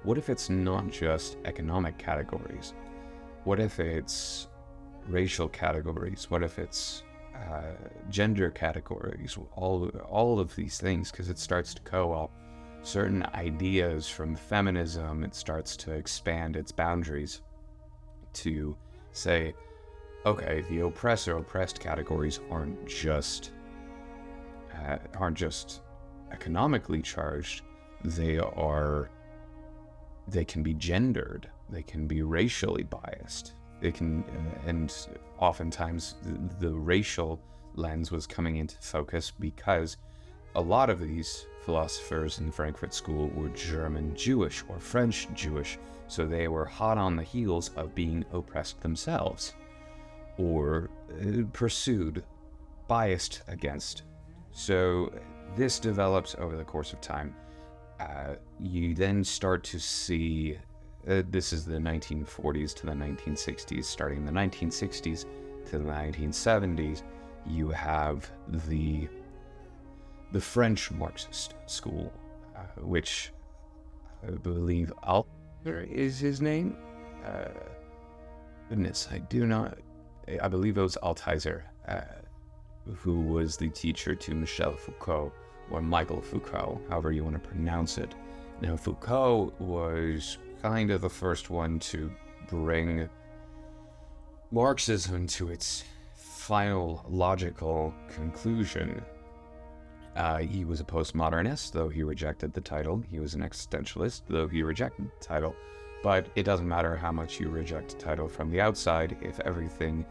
what 0.03 0.17
if 0.17 0.29
it's 0.29 0.49
not 0.49 0.89
just 0.91 1.37
economic 1.45 1.97
categories? 1.97 2.73
What 3.45 3.59
if 3.59 3.79
it's 3.79 4.47
racial 5.07 5.47
categories? 5.47 6.29
What 6.29 6.43
if 6.43 6.59
it's 6.59 7.03
uh, 7.35 7.73
gender 8.09 8.51
categories? 8.51 9.37
All 9.55 9.87
all 10.09 10.39
of 10.39 10.55
these 10.55 10.77
things, 10.79 11.11
because 11.11 11.29
it 11.29 11.39
starts 11.39 11.73
to 11.75 11.81
co-op 11.81 12.31
certain 12.81 13.23
ideas 13.33 14.07
from 14.07 14.35
feminism. 14.35 15.23
It 15.23 15.35
starts 15.35 15.75
to 15.77 15.91
expand 15.91 16.55
its 16.55 16.71
boundaries 16.71 17.41
to 18.33 18.75
say, 19.11 19.53
okay, 20.25 20.63
the 20.69 20.81
oppressor 20.81 21.37
oppressed 21.37 21.79
categories 21.79 22.39
aren't 22.51 22.87
just 22.87 23.51
uh, 24.75 24.97
aren't 25.15 25.37
just 25.37 25.81
economically 26.31 27.01
charged. 27.01 27.63
They 28.03 28.37
are 28.37 29.09
they 30.27 30.45
can 30.45 30.61
be 30.61 30.73
gendered 30.73 31.49
they 31.71 31.83
can 31.83 32.07
be 32.07 32.21
racially 32.21 32.83
biased. 32.83 33.53
They 33.81 33.91
can, 33.91 34.23
uh, 34.23 34.67
and 34.67 34.93
oftentimes 35.37 36.15
the, 36.23 36.67
the 36.67 36.73
racial 36.73 37.39
lens 37.75 38.11
was 38.11 38.27
coming 38.27 38.57
into 38.57 38.75
focus 38.77 39.31
because 39.31 39.97
a 40.55 40.61
lot 40.61 40.89
of 40.89 40.99
these 40.99 41.45
philosophers 41.61 42.39
in 42.39 42.47
the 42.47 42.51
Frankfurt 42.51 42.93
School 42.93 43.29
were 43.29 43.49
German 43.49 44.15
Jewish 44.15 44.63
or 44.67 44.79
French 44.79 45.27
Jewish, 45.33 45.77
so 46.07 46.25
they 46.25 46.47
were 46.47 46.65
hot 46.65 46.97
on 46.97 47.15
the 47.15 47.23
heels 47.23 47.71
of 47.75 47.95
being 47.95 48.25
oppressed 48.33 48.81
themselves 48.81 49.53
or 50.37 50.89
uh, 51.21 51.43
pursued, 51.53 52.23
biased 52.87 53.43
against. 53.47 54.03
So 54.51 55.11
this 55.55 55.79
develops 55.79 56.35
over 56.39 56.57
the 56.57 56.63
course 56.63 56.93
of 56.93 57.01
time. 57.01 57.35
Uh, 57.99 58.35
you 58.59 58.95
then 58.95 59.23
start 59.23 59.63
to 59.65 59.79
see 59.79 60.57
uh, 61.07 61.23
this 61.29 61.53
is 61.53 61.65
the 61.65 61.77
1940s 61.77 62.73
to 62.75 62.85
the 62.85 62.91
1960s. 62.91 63.85
Starting 63.85 64.19
in 64.19 64.25
the 64.25 64.31
1960s 64.31 65.25
to 65.65 65.77
the 65.77 65.83
1970s, 65.83 67.03
you 67.45 67.69
have 67.69 68.29
the 68.47 69.07
the 70.31 70.41
French 70.41 70.91
Marxist 70.91 71.55
school, 71.65 72.13
uh, 72.55 72.59
which 72.81 73.31
I 74.27 74.31
believe 74.31 74.93
Althusser 75.03 75.89
is 75.89 76.19
his 76.19 76.39
name. 76.41 76.77
Uh, 77.25 77.49
goodness, 78.69 79.07
I 79.11 79.19
do 79.19 79.45
not. 79.47 79.77
I 80.41 80.47
believe 80.47 80.77
it 80.77 80.81
was 80.81 80.97
Althusser, 81.01 81.63
uh, 81.87 82.01
who 82.97 83.21
was 83.21 83.57
the 83.57 83.69
teacher 83.69 84.13
to 84.13 84.35
Michel 84.35 84.75
Foucault 84.75 85.33
or 85.71 85.81
Michael 85.81 86.21
Foucault, 86.21 86.81
however 86.89 87.11
you 87.11 87.23
want 87.23 87.41
to 87.41 87.47
pronounce 87.47 87.97
it. 87.97 88.13
Now, 88.61 88.75
Foucault 88.75 89.53
was 89.59 90.37
kind 90.61 90.91
of 90.91 91.01
the 91.01 91.09
first 91.09 91.49
one 91.49 91.79
to 91.79 92.11
bring 92.47 93.09
Marxism 94.51 95.27
to 95.27 95.49
its 95.49 95.83
final 96.13 97.05
logical 97.07 97.93
conclusion. 98.09 99.01
Uh, 100.15 100.39
he 100.39 100.65
was 100.65 100.81
a 100.81 100.83
postmodernist, 100.83 101.71
though 101.71 101.87
he 101.87 102.03
rejected 102.03 102.53
the 102.53 102.61
title. 102.61 103.01
He 103.09 103.19
was 103.19 103.35
an 103.35 103.41
existentialist, 103.41 104.23
though 104.27 104.47
he 104.47 104.63
rejected 104.63 105.05
the 105.05 105.25
title. 105.25 105.55
But 106.01 106.27
it 106.35 106.43
doesn't 106.43 106.67
matter 106.67 106.95
how 106.95 107.11
much 107.11 107.39
you 107.39 107.49
reject 107.49 107.93
a 107.93 107.97
title 107.97 108.27
from 108.27 108.49
the 108.49 108.59
outside 108.59 109.17
if 109.21 109.39
everything 109.41 110.05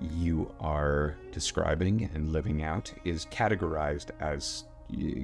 you 0.00 0.52
are 0.60 1.16
describing 1.30 2.10
and 2.14 2.32
living 2.32 2.62
out 2.62 2.92
is 3.04 3.26
categorized 3.26 4.10
as 4.20 4.64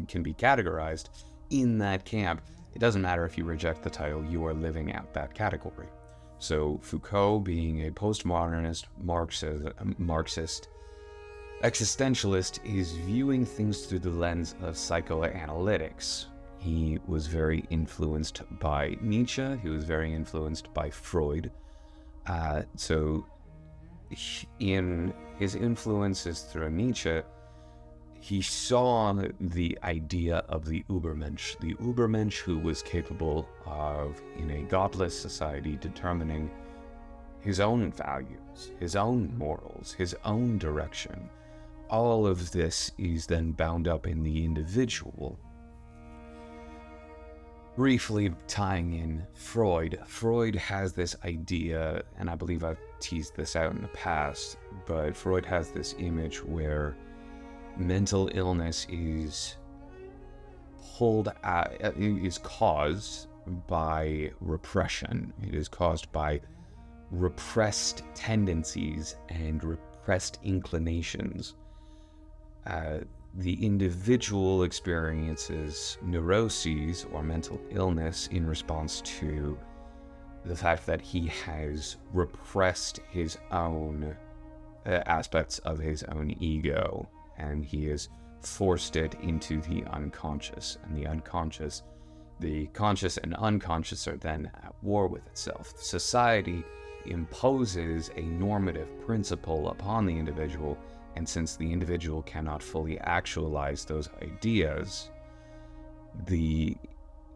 can 0.09 0.23
be 0.23 0.33
categorized 0.33 1.09
in 1.51 1.79
that 1.79 2.05
camp. 2.05 2.41
It 2.75 2.79
doesn't 2.79 3.03
matter 3.03 3.25
if 3.25 3.37
you 3.37 3.45
reject 3.45 3.83
the 3.83 3.91
title, 3.91 4.25
you 4.25 4.45
are 4.47 4.55
living 4.55 4.93
out 4.93 5.13
that 5.15 5.35
category. 5.35 5.89
So 6.39 6.79
Foucault, 6.83 7.41
being 7.41 7.87
a 7.87 7.91
postmodernist 7.91 8.87
Marxist, 9.03 9.63
Marxist 9.99 10.69
existentialist, 11.63 12.61
is 12.65 12.93
viewing 12.93 13.45
things 13.45 13.85
through 13.85 13.99
the 13.99 14.11
lens 14.11 14.55
of 14.63 14.75
psychoanalytics. 14.75 16.27
He 16.59 16.99
was 17.07 17.27
very 17.27 17.65
influenced 17.71 18.43
by 18.59 18.97
Nietzsche. 19.01 19.57
He 19.63 19.69
was 19.69 19.85
very 19.85 20.15
influenced 20.15 20.73
by 20.73 20.91
Freud. 20.91 21.51
Uh, 22.27 22.63
so, 22.77 23.27
in 24.59 25.13
his 25.39 25.55
influences 25.55 26.43
through 26.43 26.71
Nietzsche, 26.71 27.23
he 28.21 28.43
saw 28.43 29.15
the 29.41 29.79
idea 29.83 30.45
of 30.49 30.67
the 30.67 30.85
Ubermensch, 30.91 31.59
the 31.59 31.75
Ubermensch 31.75 32.39
who 32.39 32.59
was 32.59 32.83
capable 32.83 33.49
of, 33.65 34.21
in 34.37 34.51
a 34.51 34.63
godless 34.65 35.19
society, 35.19 35.79
determining 35.81 36.51
his 37.41 37.61
own 37.61 37.91
values, 37.91 38.73
his 38.79 38.95
own 38.95 39.37
morals, 39.39 39.93
his 39.93 40.15
own 40.25 40.59
direction. 40.59 41.31
All 41.89 42.27
of 42.27 42.53
this 42.53 42.93
is 42.99 43.27
then 43.27 43.53
bound 43.53 43.89
up 43.89 44.07
in 44.07 44.23
the 44.23 44.45
individual. 44.45 45.39
Briefly 47.75 48.35
tying 48.47 48.93
in 48.93 49.27
Freud, 49.33 49.99
Freud 50.07 50.55
has 50.57 50.93
this 50.93 51.17
idea, 51.25 52.03
and 52.19 52.29
I 52.29 52.35
believe 52.35 52.65
I've 52.65 52.81
teased 53.01 53.35
this 53.35 53.57
out 53.57 53.73
in 53.73 53.81
the 53.81 53.89
past, 53.89 54.59
but 54.85 55.17
Freud 55.17 55.47
has 55.47 55.71
this 55.71 55.95
image 55.99 56.45
where 56.45 56.97
mental 57.77 58.31
illness 58.35 58.87
is 58.91 59.57
pulled 60.97 61.33
is 61.99 62.39
caused 62.39 63.29
by 63.67 64.31
repression. 64.41 65.33
It 65.43 65.55
is 65.55 65.69
caused 65.69 66.13
by 66.13 66.41
repressed 67.11 68.05
tendencies 68.15 69.17
and 69.29 69.63
repressed 69.65 70.39
inclinations. 70.43 71.55
Uh, 72.67 72.99
the 73.37 73.65
individual 73.65 74.65
experiences 74.65 75.99
neuroses 76.03 77.07
or 77.13 77.23
mental 77.23 77.61
illness 77.71 78.27
in 78.29 78.47
response 78.47 79.01
to 79.03 79.59
the 80.45 80.57
fact 80.57 80.87
that 80.87 81.01
he 81.01 81.27
has 81.29 81.97
repressed 82.13 83.01
his 83.11 83.39
own 83.53 84.17
uh, 84.87 84.91
aspects 85.07 85.59
of 85.61 85.79
his 85.79 86.03
own 86.05 86.35
ego 86.41 87.09
and 87.41 87.65
he 87.65 87.87
has 87.87 88.09
forced 88.43 88.97
it 88.97 89.15
into 89.23 89.61
the 89.63 89.85
unconscious. 89.93 90.79
And 90.85 90.97
the 90.97 91.07
unconscious, 91.07 91.83
the 92.39 92.67
conscious 92.69 93.17
and 93.17 93.35
unconscious 93.35 94.07
are 94.07 94.17
then 94.17 94.51
at 94.63 94.75
war 94.83 95.09
with 95.09 95.27
itself. 95.27 95.73
Society 95.77 96.63
imposes 97.07 98.11
a 98.17 98.23
normative 98.23 98.89
principle 99.07 99.69
upon 99.71 100.07
the 100.07 100.17
individual, 100.17 100.79
and 101.17 101.29
since 101.29 101.57
the 101.57 101.71
individual 101.71 102.23
cannot 102.23 102.63
fully 102.63 102.99
actualize 103.01 103.85
those 103.85 104.09
ideas, 104.23 105.11
the 106.27 106.77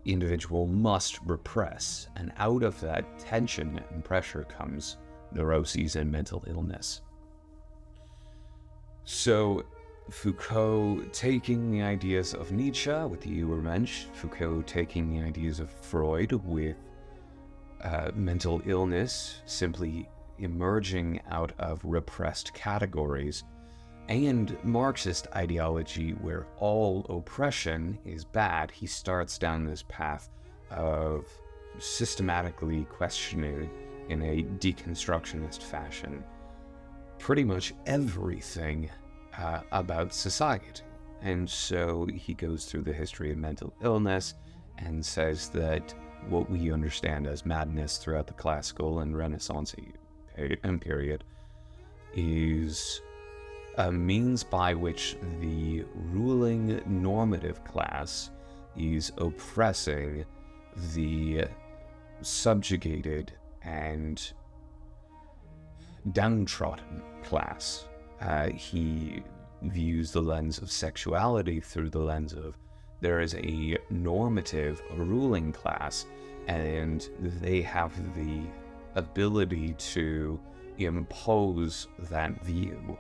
individual 0.05 0.67
must 0.67 1.19
repress, 1.25 2.09
and 2.17 2.33
out 2.37 2.63
of 2.63 2.79
that 2.81 3.19
tension 3.19 3.81
and 3.91 4.05
pressure 4.05 4.45
comes 4.45 4.99
neuroses 5.33 5.97
and 5.97 6.11
mental 6.13 6.45
illness. 6.47 7.01
So, 9.05 9.65
Foucault 10.11 11.03
taking 11.13 11.71
the 11.71 11.83
ideas 11.83 12.35
of 12.35 12.53
Nietzsche 12.53 12.91
with 12.91 13.23
the 13.23 13.41
Übermensch, 13.41 14.05
Foucault 14.15 14.63
taking 14.63 15.09
the 15.09 15.25
ideas 15.25 15.61
of 15.61 15.71
Freud 15.71 16.33
with 16.33 16.77
uh, 17.83 18.11
mental 18.15 18.61
illness 18.67 19.43
simply 19.47 20.09
emerging 20.39 21.21
out 21.31 21.53
of 21.59 21.81
repressed 21.85 22.53
categories, 22.53 23.45
and 24.09 24.57
Marxist 24.63 25.27
ideology 25.35 26.11
where 26.11 26.47
all 26.59 27.07
oppression 27.09 27.99
is 28.05 28.25
bad. 28.25 28.71
He 28.71 28.87
starts 28.87 29.39
down 29.39 29.65
this 29.65 29.85
path 29.89 30.29
of 30.71 31.27
systematically 31.79 32.85
questioning 32.85 33.71
in 34.11 34.23
a 34.23 34.43
deconstructionist 34.59 35.63
fashion 35.63 36.23
pretty 37.19 37.45
much 37.45 37.73
everything 37.87 38.91
uh, 39.39 39.61
about 39.73 40.13
society. 40.13 40.83
And 41.23 41.49
so 41.49 42.07
he 42.13 42.35
goes 42.35 42.67
through 42.67 42.83
the 42.83 42.93
history 42.93 43.31
of 43.31 43.39
mental 43.39 43.73
illness 43.83 44.35
and 44.79 45.05
says 45.05 45.49
that 45.51 45.95
what 46.29 46.51
we 46.51 46.73
understand 46.73 47.27
as 47.27 47.47
madness 47.47 47.99
throughout 47.99 48.27
the 48.27 48.35
classical 48.35 49.01
and 49.01 49.17
Renaissance 49.17 49.75
period 50.81 51.25
is 52.15 53.01
a 53.79 53.91
means 53.91 54.45
by 54.45 54.75
which 54.75 55.17
the 55.41 55.85
ruling 56.13 56.81
normative 56.87 57.63
class 57.65 58.31
is 58.77 59.13
oppressing 59.19 60.25
the 60.95 61.45
subjugated 62.21 63.33
and 63.63 64.33
downtrodden 66.13 67.03
class 67.23 67.87
uh, 68.21 68.49
he 68.51 69.23
views 69.63 70.13
the 70.13 70.21
lens 70.21 70.59
of 70.59 70.71
sexuality 70.71 71.61
through 71.61 71.91
the 71.91 71.99
lens 71.99 72.33
of 72.33 72.57
there 73.01 73.21
is 73.21 73.35
a 73.35 73.77
normative 73.91 74.81
ruling 74.97 75.53
class 75.53 76.07
and 76.47 77.09
they 77.21 77.61
have 77.61 77.93
the 78.15 78.43
ability 78.95 79.75
to 79.75 80.41
impose 80.79 81.89
that 82.11 82.43
view 82.43 82.97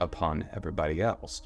upon 0.00 0.48
everybody 0.52 1.00
else. 1.00 1.42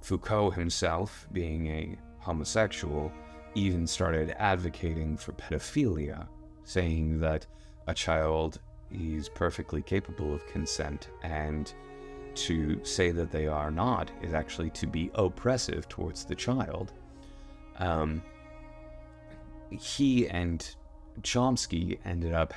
Foucault 0.00 0.50
himself, 0.50 1.26
being 1.32 1.66
a 1.66 1.98
homosexual, 2.18 3.12
even 3.54 3.86
started 3.86 4.34
advocating 4.38 5.16
for 5.16 5.32
pedophilia, 5.32 6.26
saying 6.64 7.18
that 7.20 7.46
a 7.86 7.94
child 7.94 8.60
is 8.92 9.28
perfectly 9.28 9.82
capable 9.82 10.34
of 10.34 10.46
consent 10.46 11.08
and 11.22 11.74
to 12.36 12.80
say 12.84 13.10
that 13.10 13.30
they 13.30 13.46
are 13.46 13.70
not 13.70 14.10
is 14.22 14.34
actually 14.34 14.70
to 14.70 14.86
be 14.86 15.10
oppressive 15.14 15.88
towards 15.88 16.24
the 16.24 16.34
child. 16.34 16.92
Um, 17.78 18.22
he 19.70 20.28
and 20.28 20.74
Chomsky 21.22 21.98
ended 22.04 22.32
up 22.32 22.52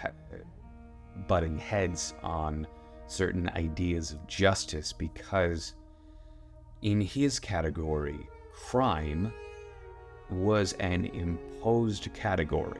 butting 1.27 1.57
heads 1.57 2.13
on 2.23 2.67
certain 3.07 3.49
ideas 3.49 4.11
of 4.11 4.25
justice 4.27 4.91
because 4.91 5.73
in 6.81 6.99
his 6.99 7.39
category, 7.39 8.19
crime 8.51 9.31
was 10.29 10.73
an 10.73 11.05
imposed 11.05 12.13
category. 12.13 12.79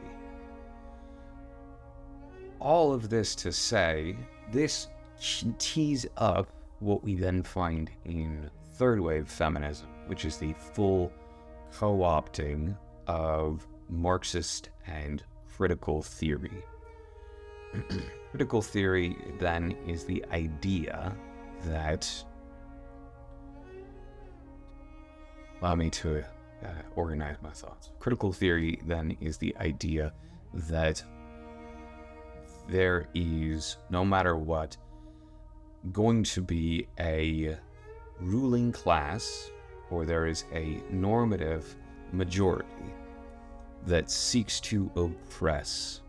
All 2.60 2.92
of 2.92 3.08
this 3.08 3.34
to 3.36 3.52
say, 3.52 4.16
this 4.52 4.88
tees 5.58 6.06
up 6.16 6.50
what 6.84 7.02
we 7.02 7.14
then 7.14 7.42
find 7.42 7.90
in 8.04 8.50
third 8.74 9.00
wave 9.00 9.28
feminism, 9.28 9.88
which 10.06 10.24
is 10.24 10.36
the 10.36 10.52
full 10.74 11.10
co 11.72 11.98
opting 11.98 12.76
of 13.06 13.66
Marxist 13.88 14.68
and 14.86 15.22
critical 15.56 16.02
theory. 16.02 16.62
critical 18.30 18.60
theory 18.60 19.16
then 19.38 19.76
is 19.86 20.04
the 20.04 20.24
idea 20.30 21.16
that. 21.64 22.08
Allow 25.60 25.76
me 25.76 25.88
to 25.88 26.18
uh, 26.18 26.68
organize 26.94 27.36
my 27.42 27.50
thoughts. 27.50 27.90
Critical 27.98 28.32
theory 28.32 28.78
then 28.84 29.16
is 29.20 29.38
the 29.38 29.56
idea 29.58 30.12
that 30.52 31.02
there 32.68 33.08
is, 33.14 33.78
no 33.88 34.04
matter 34.04 34.36
what, 34.36 34.76
going 35.92 36.24
to 36.24 36.40
be 36.40 36.86
a 36.98 37.56
ruling 38.20 38.72
class 38.72 39.50
or 39.90 40.04
there 40.04 40.26
is 40.26 40.44
a 40.52 40.82
normative 40.90 41.76
majority 42.12 42.68
that 43.86 44.10
seeks 44.10 44.60
to 44.60 44.90
oppress 44.96 46.00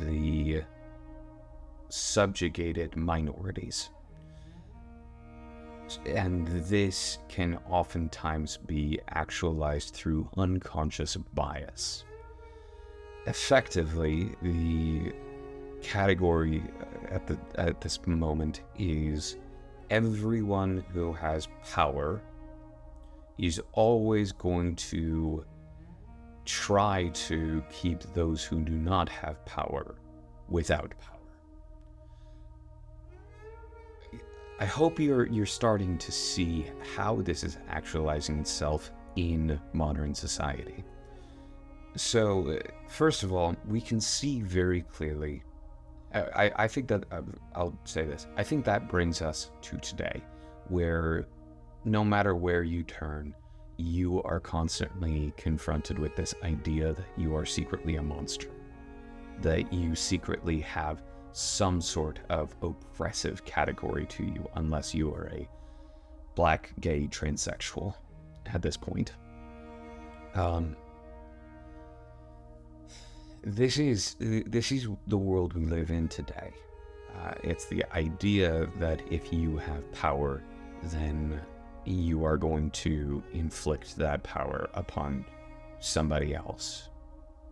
the 0.00 0.62
subjugated 1.88 2.96
minorities. 2.96 3.90
And 6.06 6.48
this 6.48 7.18
can 7.28 7.58
oftentimes 7.68 8.56
be 8.56 8.98
actualized 9.08 9.94
through 9.94 10.28
unconscious 10.36 11.16
bias. 11.34 12.04
Effectively, 13.26 14.34
the 14.42 15.12
category 15.84 16.62
uh, 16.80 17.14
at 17.14 17.26
the 17.26 17.38
at 17.56 17.80
this 17.80 18.00
moment 18.06 18.62
is 18.78 19.36
everyone 19.90 20.84
who 20.92 21.12
has 21.12 21.46
power 21.72 22.20
is 23.38 23.60
always 23.72 24.32
going 24.32 24.74
to 24.76 25.44
try 26.44 27.10
to 27.12 27.62
keep 27.70 28.00
those 28.14 28.42
who 28.44 28.60
do 28.60 28.72
not 28.72 29.08
have 29.08 29.44
power 29.44 29.96
without 30.48 30.92
power. 31.00 31.10
I 34.60 34.64
hope 34.64 34.98
you're 34.98 35.26
you're 35.26 35.46
starting 35.46 35.98
to 35.98 36.12
see 36.12 36.66
how 36.96 37.20
this 37.22 37.44
is 37.44 37.58
actualizing 37.68 38.38
itself 38.40 38.90
in 39.16 39.60
modern 39.72 40.14
society. 40.14 40.82
So, 41.96 42.48
uh, 42.50 42.58
first 42.88 43.22
of 43.22 43.32
all, 43.32 43.54
we 43.68 43.80
can 43.80 44.00
see 44.00 44.40
very 44.40 44.82
clearly 44.82 45.42
I, 46.14 46.52
I 46.56 46.68
think 46.68 46.88
that 46.88 47.04
uh, 47.10 47.22
I'll 47.54 47.78
say 47.84 48.04
this. 48.04 48.26
I 48.36 48.42
think 48.42 48.64
that 48.64 48.88
brings 48.88 49.20
us 49.20 49.50
to 49.62 49.76
today, 49.78 50.22
where 50.68 51.26
no 51.84 52.04
matter 52.04 52.34
where 52.34 52.62
you 52.62 52.82
turn, 52.84 53.34
you 53.76 54.22
are 54.22 54.40
constantly 54.40 55.32
confronted 55.36 55.98
with 55.98 56.14
this 56.14 56.34
idea 56.42 56.92
that 56.92 57.06
you 57.16 57.34
are 57.34 57.44
secretly 57.44 57.96
a 57.96 58.02
monster, 58.02 58.50
that 59.42 59.72
you 59.72 59.96
secretly 59.96 60.60
have 60.60 61.02
some 61.32 61.80
sort 61.80 62.20
of 62.30 62.54
oppressive 62.62 63.44
category 63.44 64.06
to 64.06 64.22
you, 64.22 64.48
unless 64.54 64.94
you 64.94 65.12
are 65.12 65.28
a 65.32 65.48
black, 66.36 66.72
gay, 66.80 67.08
transsexual 67.08 67.94
at 68.46 68.62
this 68.62 68.76
point. 68.76 69.14
Um, 70.34 70.76
this 73.44 73.78
is 73.78 74.16
this 74.18 74.72
is 74.72 74.88
the 75.06 75.18
world 75.18 75.54
we 75.54 75.66
live 75.66 75.90
in 75.90 76.08
today. 76.08 76.52
Uh, 77.14 77.34
it's 77.42 77.66
the 77.66 77.84
idea 77.94 78.66
that 78.78 79.00
if 79.10 79.32
you 79.32 79.56
have 79.58 79.90
power, 79.92 80.42
then 80.84 81.40
you 81.84 82.24
are 82.24 82.36
going 82.36 82.70
to 82.70 83.22
inflict 83.32 83.96
that 83.96 84.22
power 84.22 84.68
upon 84.74 85.24
somebody 85.78 86.34
else. 86.34 86.88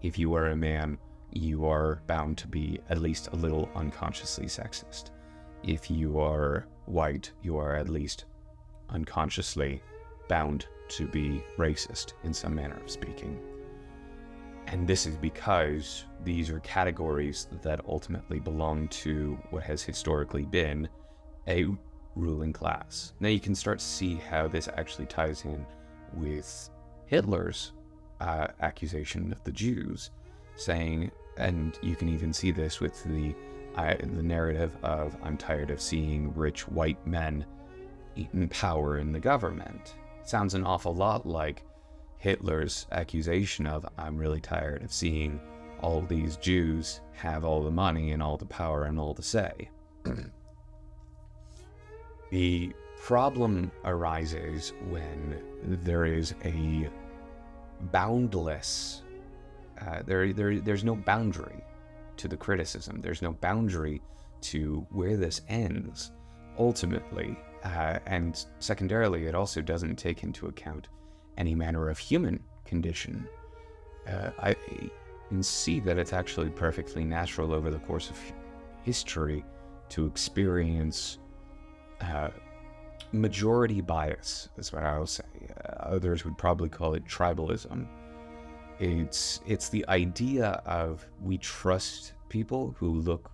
If 0.01 0.19
you 0.19 0.35
are 0.35 0.49
a 0.49 0.57
man, 0.57 0.99
you 1.31 1.67
are 1.67 2.03
bound 2.07 2.39
to 2.39 2.49
be 2.49 2.81
at 2.89 2.99
least 2.99 3.29
a 3.29 3.37
little 3.37 3.69
unconsciously 3.77 4.47
sexist. 4.47 5.11
If 5.63 5.91
you 5.91 6.19
are 6.19 6.67
white, 6.87 7.31
you 7.43 7.57
are 7.59 7.77
at 7.77 7.89
least 7.89 8.25
unconsciously 8.89 9.83
bound 10.29 10.67
to 10.89 11.07
be 11.07 11.45
racist 11.59 12.15
in 12.25 12.35
some 12.35 12.55
manner 12.55 12.81
of 12.83 12.91
speaking. 12.91 13.39
And 14.67 14.89
this 14.89 15.07
is 15.07 15.17
because 15.17 16.05
these 16.25 16.51
are 16.51 16.61
categories 16.61 17.49
that 17.63 17.81
ultimately 17.87 18.41
belong 18.41 18.89
to 18.89 19.39
what 19.51 19.63
has 19.65 19.83
historically 19.83 20.45
been 20.45 20.89
a 21.49 21.67
ruling 22.15 22.53
class. 22.53 23.13
Now 23.21 23.29
you 23.29 23.41
can 23.41 23.55
start 23.55 23.79
to 23.81 23.85
see 23.85 24.17
how 24.17 24.49
this 24.49 24.69
actually 24.77 25.07
ties 25.07 25.45
in 25.45 25.67
with 26.15 26.71
Hitler's 27.07 27.73
uh, 28.21 28.49
accusation 28.61 29.33
of 29.33 29.43
the 29.45 29.53
Jews, 29.53 30.11
saying, 30.57 31.11
and 31.37 31.79
you 31.83 31.97
can 31.97 32.09
even 32.09 32.33
see 32.33 32.51
this 32.51 32.81
with 32.81 33.03
the 33.05 33.35
uh, 33.75 33.95
the 33.99 34.23
narrative 34.23 34.77
of 34.83 35.17
"I'm 35.23 35.37
tired 35.37 35.71
of 35.71 35.81
seeing 35.81 36.35
rich 36.35 36.69
white 36.69 37.05
men 37.07 37.47
eating 38.15 38.49
power 38.49 38.99
in 38.99 39.13
the 39.13 39.21
government." 39.21 39.95
sounds 40.25 40.55
an 40.55 40.65
awful 40.65 40.95
lot 40.95 41.27
like 41.27 41.65
Hitler's 42.23 42.87
accusation 42.93 43.67
of, 43.67 43.85
I'm 43.99 44.17
really 44.17 44.41
tired 44.41 44.85
of 44.85 44.93
seeing 44.93 45.41
all 45.81 46.03
these 46.03 46.37
Jews 46.37 47.01
have 47.15 47.45
all 47.45 47.65
the 47.65 47.71
money 47.73 48.13
and 48.13 48.23
all 48.23 48.37
the 48.37 48.47
power 48.47 48.85
and 48.85 48.97
all 48.97 49.13
the 49.13 49.25
say. 49.25 49.69
the 52.31 52.73
problem 53.01 53.73
arises 53.85 54.73
when 54.89 55.43
there 55.65 56.05
is 56.05 56.33
a 56.45 56.89
boundless, 57.91 59.03
uh, 59.85 60.03
there, 60.07 60.33
there, 60.33 60.61
there's 60.61 60.85
no 60.85 60.95
boundary 60.95 61.65
to 62.19 62.29
the 62.29 62.37
criticism, 62.37 63.01
there's 63.01 63.21
no 63.21 63.33
boundary 63.33 64.01
to 64.43 64.87
where 64.91 65.17
this 65.17 65.41
ends 65.49 66.13
ultimately. 66.57 67.37
Uh, 67.65 67.99
and 68.07 68.47
secondarily, 68.61 69.27
it 69.27 69.35
also 69.35 69.61
doesn't 69.61 69.97
take 69.97 70.23
into 70.23 70.47
account 70.47 70.87
any 71.37 71.55
manner 71.55 71.89
of 71.89 71.99
human 71.99 72.43
condition. 72.65 73.27
Uh, 74.09 74.31
I 74.39 74.57
can 75.29 75.43
see 75.43 75.81
that 75.81 75.99
it's 75.99 76.13
actually 76.13 76.51
perfectly 76.51 77.05
natural 77.05 77.53
over 77.53 77.71
the 77.71 77.79
course 77.81 78.11
of 78.11 78.19
history 78.83 79.45
to 79.91 80.07
experience 80.07 81.19
uh, 82.01 82.29
majority 83.13 83.81
bias, 83.81 84.49
is 84.57 84.73
what 84.73 84.83
I'll 84.83 85.07
say. 85.07 85.25
Uh, 85.65 85.73
others 85.81 86.25
would 86.25 86.37
probably 86.39 86.69
call 86.69 86.95
it 86.95 87.05
tribalism. 87.07 87.87
It's 88.79 89.41
it's 89.47 89.69
the 89.69 89.85
idea 89.89 90.63
of 90.67 91.07
we 91.23 91.39
trust 91.39 92.15
people 92.29 92.75
who 92.79 92.95
look 92.95 93.31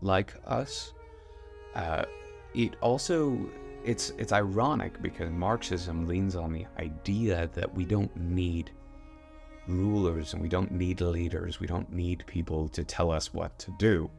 like 0.00 0.34
us. 0.46 0.92
Uh, 1.74 2.04
it 2.54 2.76
also 2.82 3.38
it's 3.84 4.10
it's 4.18 4.32
ironic 4.32 5.00
because 5.02 5.30
Marxism 5.30 6.06
leans 6.06 6.36
on 6.36 6.52
the 6.52 6.66
idea 6.78 7.50
that 7.54 7.72
we 7.74 7.84
don't 7.84 8.14
need 8.16 8.70
rulers 9.68 10.32
and 10.32 10.42
we 10.42 10.48
don't 10.48 10.70
need 10.72 11.00
leaders, 11.00 11.60
we 11.60 11.66
don't 11.66 11.92
need 11.92 12.24
people 12.26 12.68
to 12.70 12.84
tell 12.84 13.10
us 13.10 13.32
what 13.32 13.58
to 13.58 13.72
do. 13.78 14.10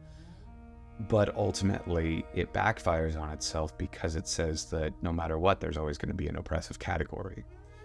But 1.08 1.34
ultimately, 1.36 2.24
it 2.34 2.52
backfires 2.52 3.20
on 3.20 3.30
itself 3.30 3.76
because 3.76 4.14
it 4.14 4.28
says 4.28 4.66
that 4.66 4.92
no 5.02 5.12
matter 5.12 5.38
what, 5.38 5.60
there's 5.60 5.76
always 5.76 5.98
going 5.98 6.10
to 6.10 6.14
be 6.14 6.28
an 6.28 6.36
oppressive 6.36 6.78
category. 6.78 7.44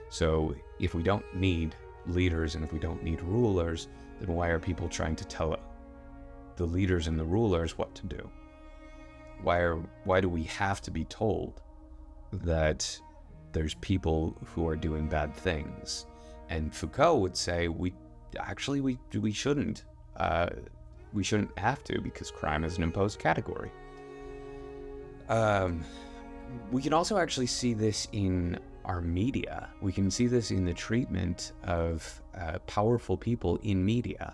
So 0.09 0.55
if 0.79 0.93
we 0.93 1.01
don't 1.01 1.25
need 1.35 1.75
leaders 2.05 2.55
and 2.55 2.63
if 2.63 2.71
we 2.71 2.79
don't 2.79 3.03
need 3.03 3.21
rulers, 3.21 3.87
then 4.19 4.35
why 4.35 4.49
are 4.49 4.59
people 4.59 4.87
trying 4.87 5.15
to 5.15 5.25
tell 5.25 5.57
the 6.55 6.65
leaders 6.65 7.07
and 7.07 7.17
the 7.17 7.25
rulers 7.25 7.77
what 7.77 7.95
to 7.95 8.05
do? 8.05 8.29
Why 9.41 9.59
are 9.59 9.77
why 10.03 10.21
do 10.21 10.29
we 10.29 10.43
have 10.43 10.81
to 10.81 10.91
be 10.91 11.05
told 11.05 11.61
that 12.31 12.99
there's 13.51 13.73
people 13.75 14.37
who 14.45 14.67
are 14.67 14.75
doing 14.75 15.07
bad 15.07 15.33
things. 15.33 16.05
And 16.49 16.73
Foucault 16.73 17.17
would 17.17 17.37
say 17.37 17.67
we 17.67 17.93
actually 18.37 18.81
we 18.81 18.99
we 19.19 19.31
shouldn't 19.31 19.85
uh, 20.17 20.49
we 21.13 21.23
shouldn't 21.23 21.57
have 21.57 21.83
to 21.85 22.01
because 22.01 22.31
crime 22.31 22.63
is 22.63 22.77
an 22.77 22.83
imposed 22.83 23.19
category. 23.19 23.71
Um, 25.29 25.83
we 26.71 26.81
can 26.81 26.93
also 26.93 27.17
actually 27.17 27.45
see 27.47 27.73
this 27.73 28.07
in 28.11 28.57
our 28.85 29.01
media. 29.01 29.69
We 29.81 29.91
can 29.91 30.09
see 30.09 30.25
this 30.27 30.49
in 30.51 30.65
the 30.65 30.73
treatment 30.73 31.53
of 31.63 32.21
uh, 32.35 32.57
powerful 32.65 33.17
people 33.17 33.59
in 33.63 33.85
media. 33.85 34.33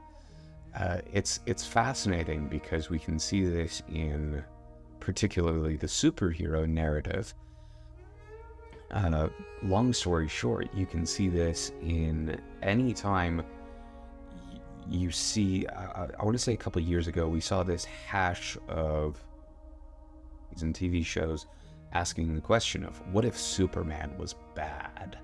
Uh, 0.78 1.00
it's 1.12 1.40
it's 1.46 1.66
fascinating 1.66 2.48
because 2.48 2.90
we 2.90 3.00
can 3.00 3.20
see 3.20 3.46
this 3.46 3.82
in 3.90 4.44
particularly 5.00 5.76
the 5.78 5.88
superhero 5.88 6.68
narrative 6.68 7.34
Uh, 8.92 9.30
long 9.64 9.92
story 9.92 10.28
short, 10.28 10.68
you 10.74 10.86
can 10.86 11.06
see 11.06 11.28
this 11.28 11.72
in 11.82 12.40
any 12.62 12.94
time 12.94 13.44
you 14.90 15.12
see. 15.12 15.66
Uh, 15.68 16.08
I 16.20 16.24
want 16.24 16.36
to 16.36 16.44
say 16.44 16.54
a 16.54 16.58
couple 16.58 16.82
years 16.82 17.08
ago, 17.08 17.28
we 17.28 17.42
saw 17.42 17.64
this 17.64 17.86
hash 17.86 18.58
of 18.68 19.22
in 20.62 20.72
TV 20.72 21.06
shows 21.06 21.48
asking 21.92 22.34
the 22.34 22.42
question 22.42 22.84
of 22.86 22.98
what 23.12 23.26
if 23.26 23.38
Superman 23.38 24.14
was 24.18 24.36
bad? 24.54 25.18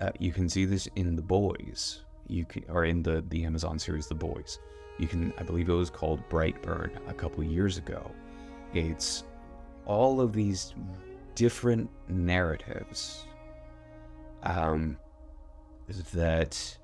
Uh, 0.00 0.10
you 0.18 0.32
can 0.32 0.48
see 0.48 0.64
this 0.64 0.88
in 0.94 1.16
The 1.16 1.22
Boys, 1.22 2.04
you 2.28 2.44
can, 2.44 2.64
or 2.68 2.84
in 2.84 3.02
the 3.02 3.24
the 3.28 3.44
Amazon 3.44 3.78
series 3.78 4.06
The 4.06 4.14
Boys. 4.14 4.60
You 4.98 5.06
can, 5.06 5.32
I 5.38 5.42
believe 5.42 5.68
it 5.68 5.72
was 5.72 5.90
called 5.90 6.28
Brightburn 6.28 6.90
a 7.08 7.14
couple 7.14 7.42
years 7.44 7.78
ago. 7.78 8.10
It's 8.74 9.24
all 9.86 10.20
of 10.20 10.32
these 10.32 10.74
different 11.38 11.88
narratives 12.08 13.24
um, 14.42 14.96
that 16.12 16.76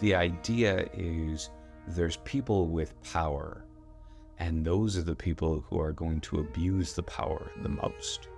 the 0.00 0.14
idea 0.14 0.86
is 0.92 1.48
there's 1.88 2.18
people 2.18 2.66
with 2.66 3.00
power, 3.02 3.64
and 4.38 4.62
those 4.62 4.98
are 4.98 5.02
the 5.02 5.14
people 5.14 5.64
who 5.70 5.80
are 5.80 5.92
going 5.92 6.20
to 6.20 6.40
abuse 6.40 6.92
the 6.92 7.02
power 7.02 7.50
the 7.62 7.68
most. 7.70 8.28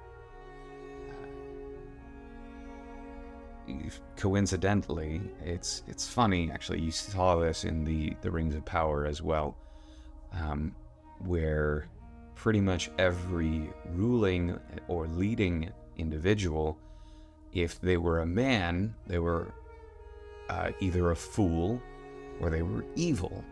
coincidentally, 4.17 5.21
it's 5.45 5.83
it's 5.89 6.07
funny 6.07 6.51
actually. 6.53 6.81
You 6.81 6.93
saw 6.93 7.37
this 7.37 7.65
in 7.65 7.85
the 7.85 8.15
the 8.21 8.31
Rings 8.31 8.55
of 8.55 8.65
Power 8.65 9.05
as 9.05 9.21
well, 9.21 9.57
um, 10.33 10.75
where 11.19 11.89
pretty 12.43 12.61
much 12.61 12.91
every 12.99 13.71
ruling 13.95 14.59
or 14.89 15.07
leading 15.07 15.71
individual, 15.97 16.77
if 17.53 17.81
they 17.81 17.97
were 17.97 18.19
a 18.19 18.27
man, 18.27 18.93
they 19.07 19.21
were 19.21 19.55
uh, 20.49 20.73
either 20.81 21.13
a 21.13 21.17
fool 21.17 21.81
or 22.41 22.51
they 22.51 22.63
were 22.63 22.85
evil. 22.97 23.45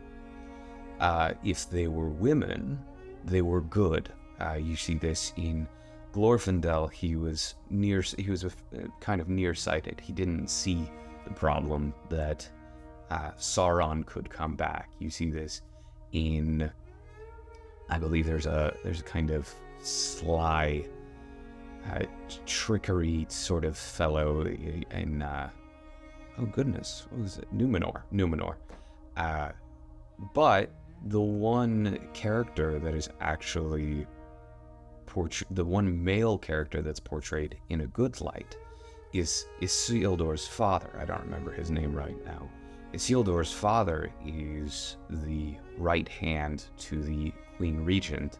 Uh, 0.98 1.32
if 1.44 1.70
they 1.70 1.86
were 1.86 2.08
women, 2.08 2.76
they 3.24 3.42
were 3.42 3.60
good. 3.60 4.12
Uh, 4.40 4.54
you 4.54 4.74
see 4.74 4.94
this 4.94 5.32
in 5.36 5.68
Glorfindel, 6.12 6.90
he 6.90 7.14
was 7.14 7.54
near. 7.70 8.02
He 8.02 8.28
was 8.28 8.42
a, 8.42 8.48
uh, 8.48 8.88
kind 8.98 9.20
of 9.20 9.28
nearsighted. 9.28 10.00
He 10.00 10.12
didn't 10.12 10.50
see 10.50 10.90
the 11.24 11.34
problem 11.34 11.94
that 12.08 12.50
uh, 13.08 13.30
Sauron 13.38 14.04
could 14.04 14.28
come 14.28 14.56
back. 14.56 14.90
You 14.98 15.10
see 15.10 15.30
this 15.30 15.62
in. 16.10 16.72
I 17.90 17.98
believe 17.98 18.26
there's 18.26 18.46
a 18.46 18.74
there's 18.84 19.00
a 19.00 19.04
kind 19.04 19.30
of 19.30 19.52
sly, 19.82 20.84
uh, 21.92 22.04
trickery 22.46 23.26
sort 23.28 23.64
of 23.64 23.76
fellow 23.76 24.46
in. 24.46 25.22
Uh, 25.22 25.50
oh 26.38 26.46
goodness, 26.46 27.06
what 27.10 27.22
was 27.22 27.38
it? 27.38 27.52
Numenor. 27.54 28.02
Numenor. 28.12 28.54
Uh, 29.16 29.50
but 30.34 30.70
the 31.06 31.20
one 31.20 31.98
character 32.12 32.78
that 32.78 32.94
is 32.94 33.08
actually 33.20 34.06
the 35.50 35.64
one 35.64 36.04
male 36.04 36.38
character 36.38 36.82
that's 36.82 37.00
portrayed 37.00 37.58
in 37.70 37.80
a 37.80 37.86
good 37.88 38.20
light 38.20 38.56
is 39.12 39.46
Isildur's 39.60 40.46
father. 40.46 40.90
I 41.00 41.04
don't 41.04 41.22
remember 41.22 41.52
his 41.52 41.70
name 41.70 41.92
right 41.92 42.24
now. 42.24 42.48
Isildur's 42.92 43.52
father 43.52 44.10
is 44.24 44.96
the 45.08 45.56
right 45.78 46.08
hand 46.08 46.66
to 46.78 47.02
the 47.02 47.32
Queen 47.60 47.84
Regent, 47.84 48.38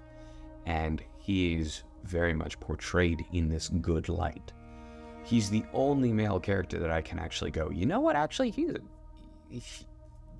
and 0.65 1.05
he 1.19 1.55
is 1.57 1.83
very 2.05 2.33
much 2.33 2.59
portrayed 2.59 3.23
in 3.35 3.51
this 3.51 3.69
good 3.69 4.09
light. 4.09 4.55
He's 5.25 5.51
the 5.51 5.63
only 5.75 6.11
male 6.11 6.41
character 6.41 6.79
that 6.79 6.91
I 6.91 7.03
can 7.03 7.19
actually 7.19 7.51
go, 7.51 7.69
you 7.69 7.85
know 7.85 8.01
what? 8.01 8.17
Actually, 8.17 8.51
he's 8.51 8.79
he, 9.51 9.63